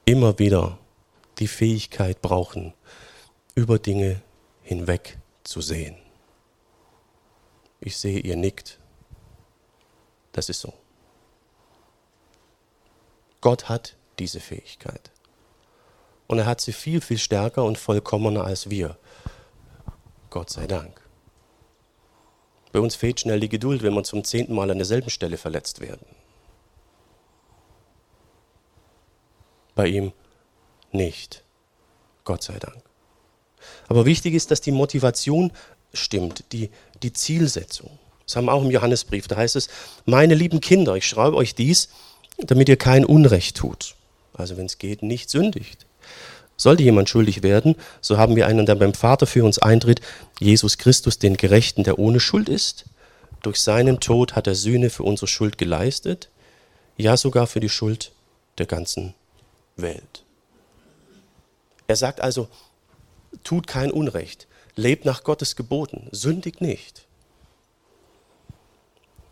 immer 0.06 0.40
wieder 0.40 0.78
die 1.40 1.48
Fähigkeit 1.48 2.22
brauchen, 2.22 2.74
über 3.56 3.80
Dinge 3.80 4.22
hinweg 4.62 5.20
zu 5.44 5.62
sehen. 5.62 5.96
Ich 7.80 7.98
sehe, 7.98 8.20
ihr 8.20 8.36
nickt. 8.36 8.80
Das 10.32 10.50
ist 10.50 10.62
so. 10.62 10.74
Gott 13.42 13.68
hat 13.68 13.98
diese 14.20 14.40
Fähigkeit. 14.40 15.12
Und 16.28 16.40
er 16.40 16.46
hat 16.46 16.62
sie 16.62 16.72
viel, 16.72 17.02
viel 17.02 17.18
stärker 17.18 17.66
und 17.66 17.78
vollkommener 17.78 18.46
als 18.46 18.70
wir. 18.70 18.98
Gott 20.30 20.50
sei 20.50 20.66
Dank. 20.66 21.02
Bei 22.72 22.80
uns 22.80 22.96
fehlt 22.96 23.20
schnell 23.20 23.40
die 23.40 23.50
Geduld, 23.50 23.84
wenn 23.84 23.94
wir 23.94 24.04
zum 24.04 24.24
zehnten 24.24 24.56
Mal 24.56 24.72
an 24.72 24.78
derselben 24.78 25.10
Stelle 25.10 25.38
verletzt 25.38 25.80
werden. 25.80 26.08
Bei 29.76 29.88
ihm 29.88 30.14
nicht. 30.94 31.44
Gott 32.26 32.44
sei 32.44 32.58
Dank. 32.60 32.82
Aber 33.88 34.06
wichtig 34.06 34.34
ist, 34.34 34.52
dass 34.52 34.62
die 34.62 34.72
Motivation 34.72 35.52
stimmt, 35.94 36.44
die, 36.52 36.70
die 37.02 37.14
Zielsetzung. 37.14 37.90
Das 38.26 38.36
haben 38.36 38.46
wir 38.46 38.54
auch 38.54 38.64
im 38.64 38.72
Johannesbrief. 38.72 39.28
Da 39.28 39.36
heißt 39.36 39.56
es, 39.56 39.70
meine 40.06 40.36
lieben 40.36 40.62
Kinder, 40.62 40.96
ich 40.96 41.08
schreibe 41.08 41.36
euch 41.36 41.56
dies, 41.56 41.90
damit 42.38 42.70
ihr 42.70 42.78
kein 42.78 43.06
Unrecht 43.06 43.58
tut. 43.58 43.96
Also 44.34 44.58
wenn 44.58 44.66
es 44.66 44.78
geht, 44.78 45.04
nicht 45.04 45.30
sündigt. 45.30 45.86
Sollte 46.56 46.84
jemand 46.84 47.10
schuldig 47.10 47.44
werden, 47.44 47.76
so 48.00 48.18
haben 48.18 48.36
wir 48.36 48.48
einen, 48.48 48.66
der 48.66 48.76
beim 48.76 48.94
Vater 48.94 49.26
für 49.26 49.44
uns 49.44 49.60
eintritt, 49.60 50.02
Jesus 50.40 50.78
Christus, 50.78 51.20
den 51.20 51.36
Gerechten, 51.36 51.84
der 51.84 52.00
ohne 52.00 52.20
Schuld 52.20 52.48
ist. 52.48 52.86
Durch 53.42 53.60
seinen 53.60 54.00
Tod 54.00 54.36
hat 54.36 54.48
er 54.48 54.56
Sühne 54.56 54.90
für 54.90 55.04
unsere 55.04 55.28
Schuld 55.28 55.58
geleistet, 55.58 56.30
ja 56.96 57.18
sogar 57.18 57.48
für 57.48 57.60
die 57.60 57.70
Schuld 57.70 58.12
der 58.58 58.68
ganzen 58.68 59.16
Welt. 59.76 60.23
Er 61.88 61.96
sagt 61.96 62.22
also, 62.22 62.48
tut 63.44 63.68
kein 63.68 63.92
Unrecht, 63.92 64.48
lebt 64.76 65.06
nach 65.06 65.24
Gottes 65.24 65.56
Geboten, 65.56 66.08
sündigt 66.12 66.62
nicht. 66.62 67.06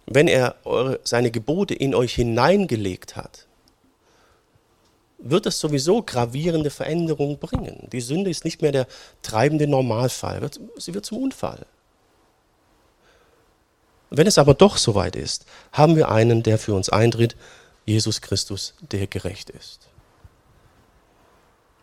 Wenn 0.05 0.27
er 0.27 0.55
eure, 0.65 0.99
seine 1.03 1.31
Gebote 1.31 1.73
in 1.73 1.95
euch 1.95 2.15
hineingelegt 2.15 3.15
hat, 3.15 3.47
wird 5.19 5.45
es 5.45 5.59
sowieso 5.59 6.01
gravierende 6.01 6.71
Veränderungen 6.71 7.37
bringen. 7.37 7.87
Die 7.91 8.01
Sünde 8.01 8.29
ist 8.29 8.43
nicht 8.43 8.61
mehr 8.61 8.71
der 8.71 8.87
treibende 9.21 9.67
Normalfall, 9.67 10.49
sie 10.77 10.93
wird 10.93 11.05
zum 11.05 11.19
Unfall. 11.19 11.65
Wenn 14.09 14.27
es 14.27 14.37
aber 14.37 14.53
doch 14.53 14.77
soweit 14.77 15.15
ist, 15.15 15.45
haben 15.71 15.95
wir 15.95 16.09
einen, 16.09 16.43
der 16.43 16.57
für 16.57 16.73
uns 16.73 16.89
eintritt, 16.89 17.37
Jesus 17.85 18.21
Christus, 18.21 18.73
der 18.81 19.07
gerecht 19.07 19.49
ist. 19.49 19.90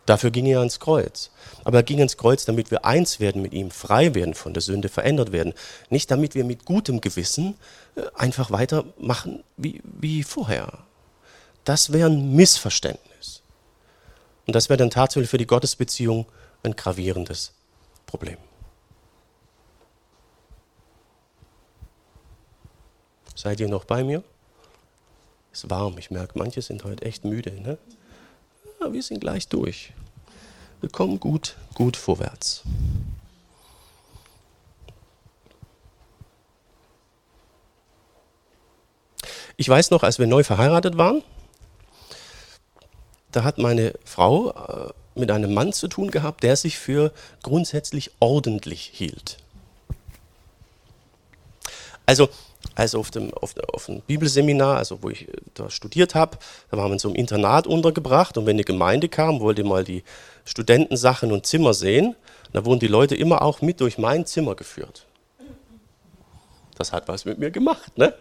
Dafür 0.09 0.31
ging 0.31 0.47
er 0.47 0.57
ans 0.57 0.79
Kreuz. 0.79 1.29
Aber 1.63 1.77
er 1.77 1.83
ging 1.83 1.99
ans 1.99 2.17
Kreuz, 2.17 2.43
damit 2.43 2.71
wir 2.71 2.83
eins 2.83 3.19
werden 3.19 3.43
mit 3.43 3.53
ihm, 3.53 3.69
frei 3.69 4.15
werden 4.15 4.33
von 4.33 4.55
der 4.55 4.61
Sünde, 4.61 4.89
verändert 4.89 5.31
werden. 5.31 5.53
Nicht 5.91 6.09
damit 6.09 6.33
wir 6.33 6.43
mit 6.43 6.65
gutem 6.65 6.99
Gewissen 6.99 7.55
äh, 7.95 8.01
einfach 8.15 8.49
weitermachen 8.49 9.43
wie, 9.55 9.83
wie 9.83 10.23
vorher. 10.23 10.79
Das 11.63 11.93
wäre 11.93 12.09
ein 12.09 12.35
Missverständnis. 12.35 13.43
Und 14.47 14.55
das 14.55 14.67
wäre 14.67 14.77
dann 14.77 14.89
tatsächlich 14.89 15.29
für 15.29 15.37
die 15.37 15.45
Gottesbeziehung 15.45 16.25
ein 16.63 16.75
gravierendes 16.75 17.53
Problem. 18.07 18.37
Seid 23.35 23.59
ihr 23.59 23.67
noch 23.67 23.85
bei 23.85 24.03
mir? 24.03 24.23
Es 25.53 25.65
ist 25.65 25.69
warm, 25.69 25.99
ich 25.99 26.09
merke, 26.09 26.39
manche 26.39 26.63
sind 26.63 26.83
heute 26.83 27.05
echt 27.05 27.25
müde. 27.25 27.51
Ne? 27.61 27.77
Wir 28.93 29.03
sind 29.03 29.19
gleich 29.21 29.47
durch. 29.47 29.93
Wir 30.81 30.89
kommen 30.89 31.19
gut, 31.19 31.55
gut 31.73 31.97
vorwärts. 31.97 32.63
Ich 39.57 39.67
weiß 39.67 39.91
noch, 39.91 40.03
als 40.03 40.19
wir 40.19 40.27
neu 40.27 40.43
verheiratet 40.43 40.97
waren, 40.97 41.21
da 43.31 43.43
hat 43.43 43.57
meine 43.57 43.93
Frau 44.05 44.51
äh, 44.51 44.93
mit 45.19 45.29
einem 45.31 45.53
Mann 45.53 45.73
zu 45.73 45.87
tun 45.87 46.11
gehabt, 46.11 46.43
der 46.43 46.55
sich 46.55 46.77
für 46.77 47.11
grundsätzlich 47.43 48.11
ordentlich 48.19 48.89
hielt. 48.93 49.37
Also 52.05 52.29
also 52.79 52.99
auf 52.99 53.11
dem, 53.11 53.33
auf, 53.33 53.53
auf 53.73 53.87
dem 53.87 54.01
Bibelseminar, 54.01 54.77
also 54.77 55.03
wo 55.03 55.09
ich 55.09 55.27
äh, 55.27 55.33
da 55.53 55.69
studiert 55.69 56.15
habe, 56.15 56.37
da 56.71 56.77
waren 56.77 56.89
wir 56.89 56.93
in 56.93 56.99
so 56.99 57.09
einem 57.09 57.15
Internat 57.15 57.67
untergebracht 57.67 58.37
und 58.37 58.45
wenn 58.45 58.55
eine 58.55 58.63
Gemeinde 58.63 59.09
kam, 59.09 59.41
wollte 59.41 59.63
mal 59.63 59.83
die 59.83 60.03
Studentensachen 60.45 61.31
und 61.31 61.45
Zimmer 61.45 61.73
sehen, 61.73 62.15
da 62.53 62.63
wurden 62.65 62.79
die 62.79 62.87
Leute 62.87 63.15
immer 63.15 63.41
auch 63.41 63.61
mit 63.61 63.81
durch 63.81 63.97
mein 63.97 64.25
Zimmer 64.25 64.55
geführt. 64.55 65.05
Das 66.77 66.93
hat 66.93 67.09
was 67.09 67.25
mit 67.25 67.37
mir 67.37 67.51
gemacht, 67.51 67.97
ne? 67.97 68.13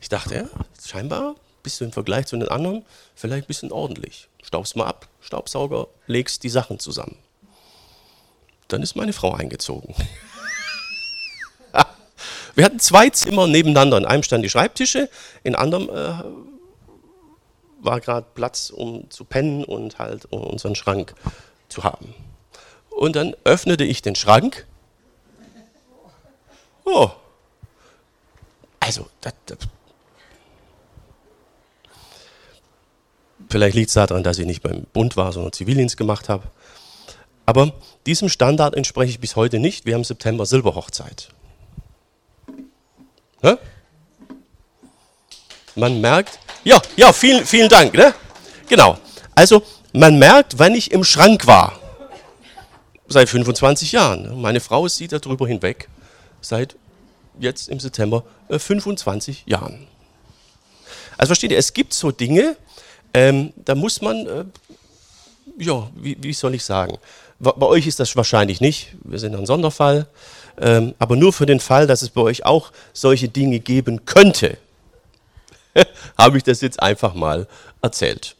Ich 0.00 0.08
dachte, 0.08 0.34
ja, 0.34 0.44
scheinbar 0.82 1.34
bist 1.62 1.80
du 1.80 1.84
im 1.84 1.92
Vergleich 1.92 2.26
zu 2.26 2.36
den 2.36 2.48
anderen 2.48 2.84
vielleicht 3.14 3.44
ein 3.44 3.48
bisschen 3.48 3.70
ordentlich. 3.70 4.28
Staubst 4.42 4.76
mal 4.76 4.86
ab, 4.86 5.08
Staubsauger, 5.20 5.88
legst 6.06 6.42
die 6.42 6.48
Sachen 6.48 6.78
zusammen. 6.78 7.16
Dann 8.68 8.82
ist 8.82 8.96
meine 8.96 9.12
Frau 9.12 9.34
eingezogen. 9.34 9.94
Wir 12.56 12.64
hatten 12.64 12.80
zwei 12.80 13.10
Zimmer 13.10 13.46
nebeneinander. 13.46 13.98
In 13.98 14.06
einem 14.06 14.22
standen 14.22 14.42
die 14.42 14.50
Schreibtische, 14.50 15.10
in 15.44 15.54
anderem 15.54 15.90
äh, 15.90 16.24
war 17.84 18.00
gerade 18.00 18.26
Platz, 18.34 18.70
um 18.70 19.08
zu 19.10 19.24
pennen 19.24 19.62
und 19.62 19.98
halt 19.98 20.24
unseren 20.26 20.74
Schrank 20.74 21.14
zu 21.68 21.84
haben. 21.84 22.14
Und 22.88 23.14
dann 23.14 23.36
öffnete 23.44 23.84
ich 23.84 24.00
den 24.00 24.14
Schrank. 24.14 24.66
Oh. 26.86 27.10
Also, 28.80 29.06
das, 29.20 29.34
das 29.44 29.58
Vielleicht 33.50 33.76
liegt 33.76 33.88
es 33.88 33.94
daran, 33.94 34.22
dass 34.22 34.38
ich 34.38 34.46
nicht 34.46 34.62
beim 34.62 34.86
Bund 34.94 35.16
war, 35.18 35.30
sondern 35.32 35.52
Zivildienst 35.52 35.98
gemacht 35.98 36.30
habe. 36.30 36.44
Aber 37.44 37.74
diesem 38.06 38.30
Standard 38.30 38.74
entspreche 38.74 39.10
ich 39.10 39.20
bis 39.20 39.36
heute 39.36 39.58
nicht. 39.58 39.84
Wir 39.84 39.94
haben 39.94 40.04
September 40.04 40.46
Silberhochzeit. 40.46 41.28
Ne? 43.46 43.58
man 45.76 46.00
merkt, 46.00 46.38
ja, 46.64 46.80
ja, 46.96 47.12
vielen, 47.12 47.46
vielen 47.46 47.68
Dank. 47.68 47.94
Ne? 47.94 48.14
Genau. 48.68 48.98
Also 49.34 49.62
man 49.92 50.18
merkt, 50.18 50.58
wann 50.58 50.74
ich 50.74 50.90
im 50.90 51.04
Schrank 51.04 51.46
war. 51.46 51.78
Seit 53.08 53.28
25 53.28 53.92
Jahren. 53.92 54.40
Meine 54.40 54.58
Frau 54.58 54.88
sieht 54.88 55.12
darüber 55.12 55.46
hinweg. 55.46 55.88
Seit 56.40 56.76
jetzt 57.38 57.68
im 57.68 57.78
September 57.78 58.24
äh, 58.48 58.58
25 58.58 59.44
Jahren. 59.46 59.86
Also 61.16 61.28
versteht 61.28 61.52
ihr, 61.52 61.58
es 61.58 61.72
gibt 61.72 61.94
so 61.94 62.10
Dinge, 62.10 62.56
ähm, 63.14 63.52
da 63.56 63.74
muss 63.74 64.00
man, 64.02 64.26
äh, 64.26 64.44
ja, 65.58 65.88
wie, 65.94 66.16
wie, 66.20 66.32
soll 66.32 66.54
ich 66.54 66.64
sagen, 66.64 66.98
bei 67.38 67.66
euch 67.66 67.86
ist 67.86 68.00
das 68.00 68.16
wahrscheinlich 68.16 68.60
nicht, 68.60 68.88
wir 69.04 69.18
sind 69.18 69.34
ein 69.34 69.46
Sonderfall, 69.46 70.08
ähm, 70.58 70.94
aber 70.98 71.16
nur 71.16 71.32
für 71.32 71.46
den 71.46 71.60
Fall, 71.60 71.86
dass 71.86 72.02
es 72.02 72.10
bei 72.10 72.20
euch 72.20 72.44
auch 72.44 72.72
solche 72.92 73.28
Dinge 73.28 73.60
geben 73.60 74.04
könnte, 74.04 74.58
habe 76.18 76.38
ich 76.38 76.44
das 76.44 76.60
jetzt 76.60 76.82
einfach 76.82 77.14
mal 77.14 77.46
erzählt. 77.82 78.36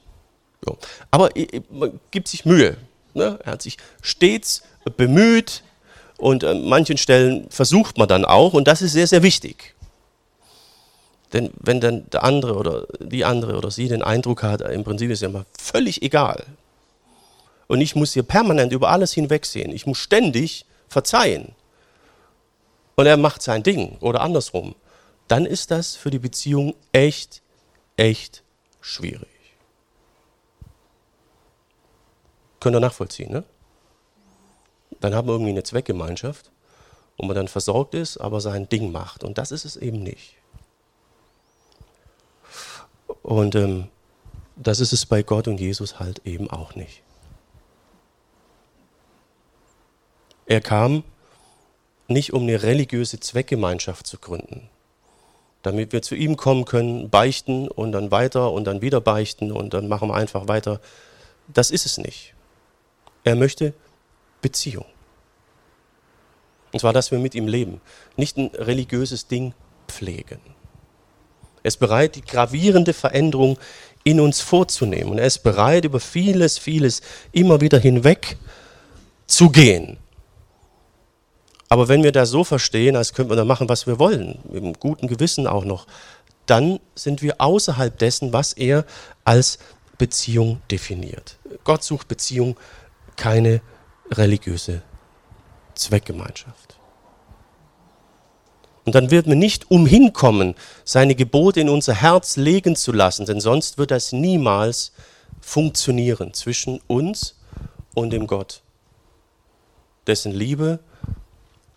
Ja. 0.67 0.75
Aber 1.11 1.31
man 1.71 2.01
gibt 2.11 2.29
sich 2.29 2.45
Mühe. 2.45 2.77
Ne? 3.15 3.39
Er 3.45 3.53
hat 3.53 3.63
sich 3.63 3.77
stets 4.03 4.63
bemüht 4.97 5.63
und 6.19 6.45
an 6.45 6.67
manchen 6.69 6.97
Stellen 6.97 7.49
versucht 7.51 7.99
man 7.99 8.09
dann 8.09 8.25
auch 8.25 8.53
und 8.53 8.67
das 8.69 8.83
ist 8.83 8.93
sehr, 8.93 9.07
sehr 9.07 9.23
wichtig. 9.23 9.75
Denn 11.33 11.51
wenn 11.59 11.81
dann 11.81 12.09
der 12.11 12.25
andere 12.25 12.55
oder 12.55 12.87
die 13.01 13.25
andere 13.25 13.57
oder 13.57 13.71
sie 13.71 13.89
den 13.89 14.03
Eindruck 14.03 14.43
hat, 14.43 14.61
im 14.61 14.85
Prinzip 14.85 15.11
ist 15.11 15.23
ja 15.23 15.29
mal 15.29 15.45
völlig 15.59 16.03
egal. 16.03 16.45
Und 17.67 17.81
ich 17.81 17.97
muss 17.97 18.13
hier 18.13 18.23
permanent 18.23 18.73
über 18.73 18.91
alles 18.91 19.13
hinwegsehen. 19.13 19.73
Ich 19.73 19.87
muss 19.87 19.99
ständig 19.99 20.67
verzeihen. 20.89 21.53
Und 22.97 23.07
er 23.07 23.17
macht 23.17 23.43
sein 23.43 23.63
Ding 23.63 23.99
oder 23.99 24.23
andersrum. 24.23 24.75
Dann 25.29 25.45
ist 25.47 25.71
das 25.71 25.97
für 25.97 26.11
die 26.11 26.19
Beziehung 26.19 26.75
echt, 26.93 27.43
echt 27.97 28.43
schwierig. 28.81 29.29
Könnt 32.61 32.75
ihr 32.75 32.81
nachvollziehen, 32.81 33.31
ne? 33.33 33.45
Dann 35.01 35.15
haben 35.15 35.29
wir 35.29 35.35
irgendwie 35.35 35.51
eine 35.51 35.63
Zweckgemeinschaft, 35.63 36.51
wo 37.19 37.27
man 37.27 37.37
dann 37.37 37.49
versorgt 37.49 37.95
ist, 37.95 38.17
aber 38.17 38.41
sein 38.41 38.69
Ding 38.69 38.91
macht. 38.91 39.25
Und 39.25 39.37
das 39.37 39.51
ist 39.51 39.67
es 39.67 39.77
eben 39.77 40.03
nicht. 40.03 40.37
Und 43.23 43.55
ähm, 43.57 43.89
das 44.57 44.81
ist 44.81 44.93
es 44.93 45.05
bei 45.05 45.23
Gott 45.23 45.49
und 45.49 45.61
Jesus 45.61 46.01
halt 46.01 46.23
eben 46.25 46.51
auch 46.51 46.75
nicht. 46.75 47.03
Er 50.47 50.61
kam 50.61 51.05
nicht, 52.09 52.33
um 52.33 52.43
eine 52.43 52.63
religiöse 52.63 53.21
Zweckgemeinschaft 53.21 54.07
zu 54.07 54.19
gründen, 54.19 54.69
damit 55.63 55.93
wir 55.93 56.03
zu 56.03 56.15
ihm 56.15 56.37
kommen 56.37 56.65
können, 56.65 57.11
beichten 57.11 57.69
und 57.69 57.93
dann 57.93 58.11
weiter 58.11 58.53
und 58.53 58.65
dann 58.65 58.83
wieder 58.83 59.01
beichten 59.01 59.53
und 59.53 59.75
dann 59.75 59.89
machen 59.89 60.09
wir 60.09 60.15
einfach 60.15 60.49
weiter. 60.49 60.81
Das 61.53 61.71
ist 61.71 61.87
es 61.87 61.99
nicht. 61.99 62.35
Er 63.25 63.37
möchte 63.37 63.75
Beziehung. 64.43 64.87
Und 66.73 66.81
zwar, 66.81 66.93
dass 66.93 67.11
wir 67.11 67.19
mit 67.19 67.35
ihm 67.35 67.49
leben, 67.49 67.81
nicht 68.17 68.37
ein 68.37 68.51
religiöses 68.55 69.29
Ding 69.29 69.55
pflegen. 69.89 70.41
Er 71.63 71.69
ist 71.69 71.79
bereit, 71.79 72.15
die 72.15 72.23
gravierende 72.23 72.93
Veränderung 72.93 73.59
in 74.05 74.21
uns 74.21 74.41
vorzunehmen. 74.41 75.11
Und 75.11 75.19
er 75.19 75.27
ist 75.27 75.43
bereit, 75.43 75.85
über 75.85 75.99
vieles, 75.99 76.59
vieles 76.59 77.03
immer 77.33 77.61
wieder 77.61 77.79
hinweg 77.79 78.37
zu 79.27 79.51
gehen. 79.51 79.99
Aber 81.69 81.89
wenn 81.89 82.03
wir 82.03 82.13
das 82.13 82.31
so 82.31 82.45
verstehen, 82.45 82.97
als 82.97 83.13
könnten 83.13 83.31
wir 83.31 83.37
da 83.37 83.45
machen, 83.45 83.69
was 83.69 83.87
wir 83.87 83.99
wollen, 83.99 84.39
mit 84.49 84.63
einem 84.63 84.75
guten 84.75 85.09
Gewissen 85.09 85.47
auch 85.47 85.65
noch, 85.65 85.87
dann 86.47 86.79
sind 86.95 87.23
wir 87.23 87.41
außerhalb 87.41 87.99
dessen, 87.99 88.33
was 88.33 88.53
er 88.53 88.85
als 89.25 89.59
Beziehung 89.99 90.61
definiert. 90.71 91.39
Gott 91.65 91.83
sucht 91.83 92.07
Beziehung, 92.07 92.57
keine 93.17 93.61
religiöse 94.13 94.83
Zweckgemeinschaft. 95.75 96.77
Und 98.85 98.95
dann 98.95 99.11
wird 99.11 99.27
man 99.27 99.39
nicht 99.39 99.69
umhin 99.69 100.13
kommen, 100.13 100.55
seine 100.85 101.17
Gebote 101.17 101.61
in 101.61 101.69
unser 101.69 101.95
Herz 101.95 102.37
legen 102.37 102.77
zu 102.77 102.93
lassen, 102.93 103.27
denn 103.27 103.41
sonst 103.41 103.79
wird 103.79 103.91
das 103.91 104.13
niemals 104.13 104.93
funktionieren 105.41 106.33
zwischen 106.35 106.81
uns 106.87 107.35
und 107.95 108.11
dem 108.11 108.29
Gott, 108.29 108.63
dessen 110.07 110.31
Liebe 110.31 110.79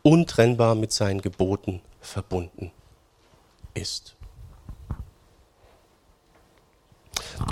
untrennbar 0.04 0.76
mit 0.76 0.92
seinen 0.92 1.22
Geboten 1.22 1.82
verbunden 2.02 2.72
ist. 3.74 4.16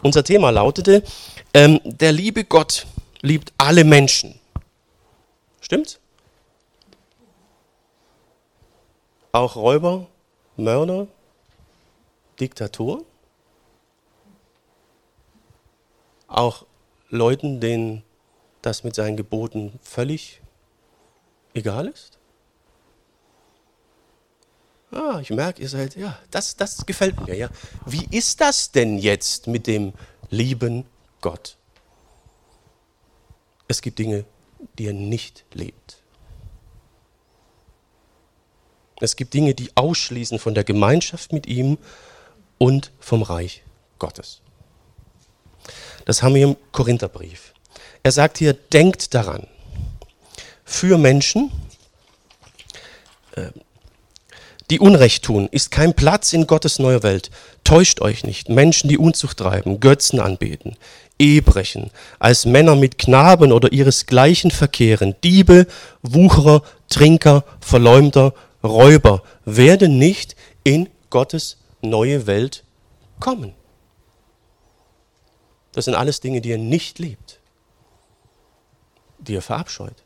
Unser 0.03 0.23
Thema 0.23 0.49
lautete, 0.49 1.03
ähm, 1.53 1.79
der 1.83 2.12
liebe 2.12 2.43
Gott 2.43 2.86
liebt 3.21 3.53
alle 3.57 3.83
Menschen. 3.83 4.39
Stimmt's? 5.62 5.99
auch 9.38 9.55
Räuber, 9.55 10.07
Mörder, 10.55 11.07
Diktatoren, 12.39 13.05
auch 16.27 16.65
Leuten, 17.10 17.60
denen 17.60 18.03
das 18.62 18.83
mit 18.83 18.95
seinen 18.95 19.15
Geboten 19.15 19.79
völlig 19.81 20.41
egal 21.53 21.88
ist? 21.88 22.16
Ah, 24.91 25.19
ich 25.21 25.30
merke, 25.30 25.62
ihr 25.62 25.69
seid, 25.69 25.95
ja, 25.95 26.17
das, 26.32 26.56
das 26.56 26.86
gefällt 26.86 27.19
mir, 27.28 27.36
ja. 27.36 27.50
Wie 27.86 28.08
ist 28.12 28.39
das 28.39 28.71
denn 28.71 28.97
jetzt 28.97 29.47
mit 29.47 29.67
dem 29.67 29.93
lieben 30.30 30.86
Gott? 31.21 31.58
Es 33.67 33.82
gibt 33.82 34.00
Dinge, 34.00 34.26
die 34.78 34.88
er 34.88 34.93
nicht 34.93 35.43
liebt. 35.54 35.97
Es 39.00 39.15
gibt 39.15 39.34
Dinge, 39.34 39.54
die 39.54 39.69
ausschließen 39.76 40.39
von 40.39 40.56
der 40.56 40.63
Gemeinschaft 40.63 41.34
mit 41.34 41.45
ihm 41.45 41.78
und 42.58 42.91
vom 43.00 43.21
Reich 43.21 43.63
Gottes. 44.00 44.41
Das 46.06 46.23
haben 46.23 46.36
wir 46.36 46.43
im 46.43 46.58
Korintherbrief. 46.71 47.54
Er 48.02 48.12
sagt 48.12 48.38
hier, 48.38 48.54
denkt 48.54 49.13
daran, 49.13 49.47
für 50.63 50.97
Menschen, 50.97 51.52
äh, 53.36 53.52
die 54.69 54.80
Unrecht 54.80 55.23
tun, 55.23 55.47
ist 55.51 55.71
kein 55.71 55.93
Platz 55.93 56.34
in 56.34 56.45
Gottes 56.45 56.80
neuer 56.80 57.03
Welt. 57.03 57.32
Täuscht 57.63 58.01
euch 58.01 58.23
nicht. 58.23 58.49
Menschen, 58.49 58.89
die 58.89 58.97
Unzucht 58.97 59.38
treiben, 59.38 59.80
Götzen 59.80 60.19
anbeten, 60.19 60.75
Ehebrechen, 61.17 61.91
als 62.19 62.45
Männer 62.45 62.75
mit 62.75 62.97
Knaben 62.97 63.51
oder 63.51 63.71
ihresgleichen 63.71 64.51
verkehren, 64.51 65.15
Diebe, 65.23 65.67
Wucherer, 66.01 66.63
Trinker, 66.89 67.43
Verleumder, 67.62 68.34
Räuber 68.63 69.23
werden 69.45 69.97
nicht 69.97 70.36
in 70.63 70.89
Gottes 71.10 71.58
neue 71.82 72.27
Welt 72.27 72.63
kommen. 73.19 73.53
Das 75.71 75.86
sind 75.86 75.95
alles 75.95 76.19
Dinge, 76.19 76.41
die 76.41 76.51
er 76.51 76.58
nicht 76.58 76.99
liebt, 76.99 77.39
die 79.19 79.36
er 79.36 79.41
verabscheut. 79.41 80.03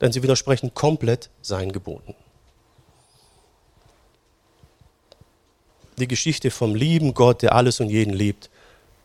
Denn 0.00 0.12
sie 0.12 0.22
widersprechen 0.22 0.74
komplett 0.74 1.30
seinen 1.42 1.72
Geboten. 1.72 2.14
Die 5.98 6.08
Geschichte 6.08 6.50
vom 6.50 6.74
lieben 6.74 7.14
Gott, 7.14 7.42
der 7.42 7.54
alles 7.54 7.80
und 7.80 7.88
jeden 7.88 8.12
liebt, 8.12 8.50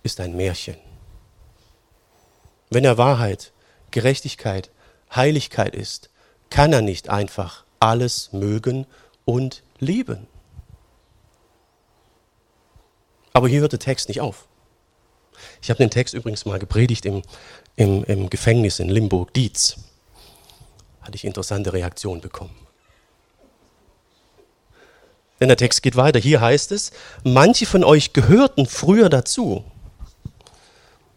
ist 0.04 0.20
ein 0.20 0.36
Märchen. 0.36 0.76
Wenn 2.70 2.84
er 2.84 2.98
Wahrheit, 2.98 3.54
Gerechtigkeit, 3.92 4.72
Heiligkeit 5.14 5.76
ist, 5.76 6.10
kann 6.50 6.74
er 6.74 6.82
nicht 6.82 7.10
einfach 7.10 7.66
alles 7.80 8.34
mögen 8.34 8.86
und 9.26 9.64
lieben. 9.80 10.28
Aber 13.34 13.48
hier 13.48 13.62
hört 13.62 13.72
der 13.72 13.80
Text 13.80 14.10
nicht 14.10 14.22
auf. 14.22 14.48
Ich 15.62 15.70
habe 15.70 15.78
den 15.78 15.90
Text 15.90 16.14
übrigens 16.14 16.46
mal 16.46 16.60
gepredigt 16.60 17.06
im, 17.06 17.22
im, 17.76 18.04
im 18.04 18.30
Gefängnis 18.30 18.80
in 18.80 18.90
Limburg-Dietz. 18.90 19.78
Hatte 21.02 21.16
ich 21.16 21.26
interessante 21.26 21.74
Reaktionen 21.74 22.22
bekommen. 22.22 22.56
Denn 25.42 25.50
der 25.50 25.58
Text 25.58 25.82
geht 25.82 25.96
weiter. 25.96 26.20
Hier 26.20 26.40
heißt 26.40 26.72
es, 26.72 26.92
manche 27.24 27.66
von 27.66 27.84
euch 27.84 28.14
gehörten 28.14 28.68
früher 28.68 29.10
dazu, 29.10 29.66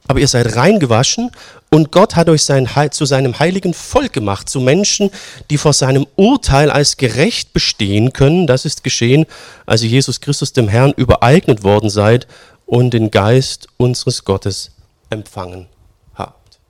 aber 0.06 0.20
ihr 0.20 0.28
seid 0.28 0.56
reingewaschen 0.56 1.30
und 1.70 1.90
Gott 1.90 2.14
hat 2.14 2.28
euch 2.28 2.42
sein, 2.42 2.68
zu 2.90 3.04
seinem 3.06 3.38
heiligen 3.38 3.72
Volk 3.72 4.12
gemacht, 4.12 4.48
zu 4.48 4.60
Menschen, 4.60 5.10
die 5.50 5.58
vor 5.58 5.72
seinem 5.72 6.06
Urteil 6.16 6.70
als 6.70 6.96
gerecht 6.96 7.52
bestehen 7.52 8.12
können. 8.12 8.46
Das 8.46 8.64
ist 8.64 8.84
geschehen, 8.84 9.26
als 9.64 9.82
ihr 9.82 9.88
Jesus 9.88 10.20
Christus 10.20 10.52
dem 10.52 10.68
Herrn 10.68 10.92
übereignet 10.92 11.62
worden 11.62 11.88
seid 11.88 12.26
und 12.66 12.92
den 12.92 13.10
Geist 13.10 13.68
unseres 13.78 14.24
Gottes 14.24 14.72
empfangen 15.08 15.68
habt. 16.14 16.60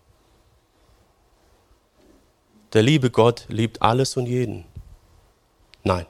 Der 2.73 2.83
liebe 2.83 3.11
Gott 3.11 3.47
liebt 3.49 3.83
alles 3.83 4.17
und 4.17 4.27
jeden. 4.27 4.65
Nein. 5.83 6.07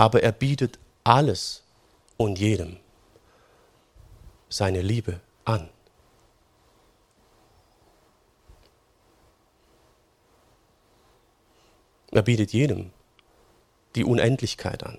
Aber 0.00 0.22
er 0.22 0.32
bietet 0.32 0.78
alles 1.04 1.62
und 2.16 2.38
jedem 2.38 2.78
seine 4.48 4.80
Liebe 4.80 5.20
an. 5.44 5.68
Er 12.12 12.22
bietet 12.22 12.54
jedem 12.54 12.92
die 13.94 14.04
Unendlichkeit 14.04 14.84
an. 14.84 14.96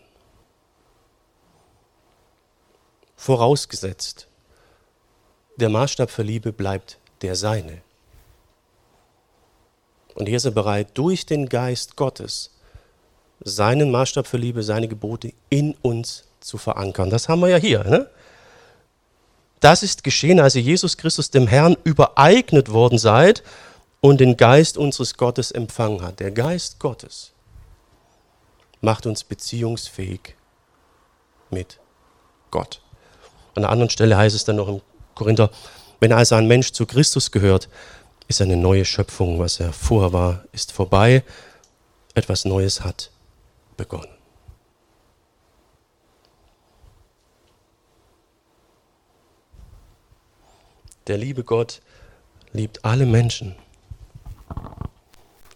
Vorausgesetzt, 3.15 4.27
der 5.55 5.69
Maßstab 5.69 6.11
für 6.11 6.21
Liebe 6.21 6.53
bleibt 6.53 6.99
der 7.23 7.35
seine. 7.35 7.81
Und 10.13 10.27
hier 10.27 10.37
ist 10.37 10.45
er 10.45 10.51
bereit, 10.51 10.89
durch 10.93 11.25
den 11.25 11.49
Geist 11.49 11.95
Gottes 11.95 12.51
seinen 13.43 13.91
Maßstab 13.91 14.27
für 14.27 14.37
Liebe, 14.37 14.63
seine 14.63 14.87
Gebote 14.87 15.33
in 15.49 15.75
uns 15.81 16.25
zu 16.39 16.57
verankern. 16.57 17.09
Das 17.09 17.29
haben 17.29 17.41
wir 17.41 17.49
ja 17.49 17.57
hier. 17.57 17.83
Ne? 17.83 18.07
Das 19.59 19.83
ist 19.83 20.03
geschehen, 20.03 20.39
als 20.39 20.55
ihr 20.55 20.61
Jesus 20.61 20.97
Christus 20.97 21.29
dem 21.29 21.47
Herrn 21.47 21.77
übereignet 21.83 22.71
worden 22.71 22.97
seid 22.97 23.43
und 23.99 24.19
den 24.19 24.37
Geist 24.37 24.77
unseres 24.77 25.15
Gottes 25.15 25.51
empfangen 25.51 26.01
hat. 26.01 26.19
Der 26.19 26.31
Geist 26.31 26.79
Gottes 26.79 27.31
macht 28.81 29.05
uns 29.05 29.23
beziehungsfähig 29.23 30.35
mit 31.51 31.79
Gott. 32.49 32.81
An 33.53 33.63
einer 33.63 33.71
anderen 33.71 33.89
Stelle 33.89 34.17
heißt 34.17 34.35
es 34.35 34.45
dann 34.45 34.55
noch 34.55 34.67
im 34.67 34.81
Korinther, 35.13 35.51
wenn 35.99 36.11
also 36.11 36.35
ein 36.35 36.47
Mensch 36.47 36.71
zu 36.71 36.87
Christus 36.87 37.29
gehört, 37.29 37.69
ist 38.27 38.41
eine 38.41 38.57
neue 38.57 38.85
Schöpfung. 38.85 39.39
Was 39.39 39.59
er 39.59 39.71
vorher 39.71 40.13
war, 40.13 40.43
ist 40.51 40.71
vorbei. 40.71 41.23
Etwas 42.15 42.45
Neues 42.45 42.81
hat 42.81 43.11
begonnen. 43.77 44.21
Der 51.07 51.17
liebe 51.17 51.43
Gott 51.43 51.81
liebt 52.53 52.85
alle 52.85 53.05
Menschen. 53.05 53.55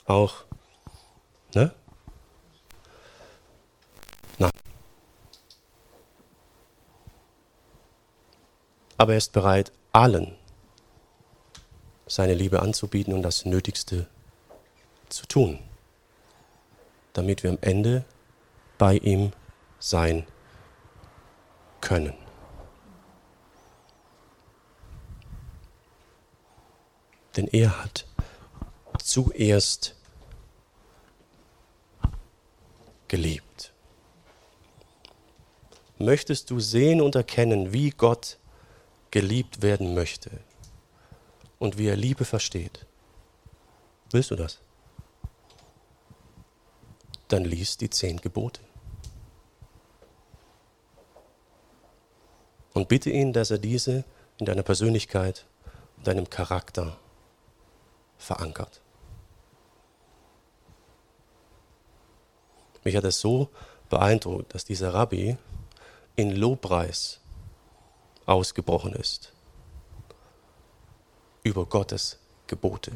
Auch, 0.05 0.43
ne? 1.53 1.73
Nein. 4.37 4.51
Aber 8.97 9.13
er 9.13 9.17
ist 9.17 9.33
bereit, 9.33 9.71
allen 9.91 10.35
seine 12.07 12.33
Liebe 12.33 12.61
anzubieten 12.61 13.13
und 13.13 13.23
das 13.23 13.45
Nötigste 13.45 14.07
zu 15.09 15.25
tun, 15.27 15.59
damit 17.15 17.43
wir 17.43 17.49
am 17.49 17.57
Ende 17.61 18.03
bei 18.77 18.97
ihm 18.97 19.31
sein 19.79 20.27
können. 21.79 22.13
Denn 27.35 27.47
er 27.47 27.83
hat 27.83 28.05
zuerst 29.01 29.95
geliebt. 33.07 33.73
Möchtest 35.97 36.49
du 36.49 36.59
sehen 36.59 37.01
und 37.01 37.15
erkennen, 37.15 37.71
wie 37.71 37.91
Gott 37.91 38.37
geliebt 39.11 39.61
werden 39.61 39.95
möchte 39.95 40.31
und 41.59 41.77
wie 41.77 41.87
er 41.87 41.95
Liebe 41.95 42.25
versteht? 42.25 42.85
Willst 44.11 44.31
du 44.31 44.35
das? 44.35 44.64
Dann 47.27 47.43
lies 47.43 47.77
die 47.77 47.89
zehn 47.89 48.17
Gebote. 48.17 48.61
Und 52.73 52.87
bitte 52.89 53.09
ihn, 53.09 53.33
dass 53.33 53.51
er 53.51 53.57
diese 53.57 54.03
in 54.37 54.45
deiner 54.45 54.63
Persönlichkeit, 54.63 55.45
in 55.97 56.03
deinem 56.03 56.29
Charakter 56.29 56.97
verankert. 58.17 58.81
Mich 62.83 62.95
hat 62.95 63.03
es 63.05 63.19
so 63.19 63.49
beeindruckt, 63.89 64.53
dass 64.53 64.65
dieser 64.65 64.93
Rabbi 64.93 65.37
in 66.15 66.35
Lobpreis 66.35 67.19
ausgebrochen 68.25 68.93
ist 68.93 69.33
über 71.43 71.65
Gottes 71.65 72.19
Gebote. 72.47 72.91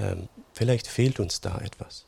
Ähm, 0.00 0.28
vielleicht 0.52 0.86
fehlt 0.86 1.20
uns 1.20 1.40
da 1.40 1.58
etwas. 1.58 2.06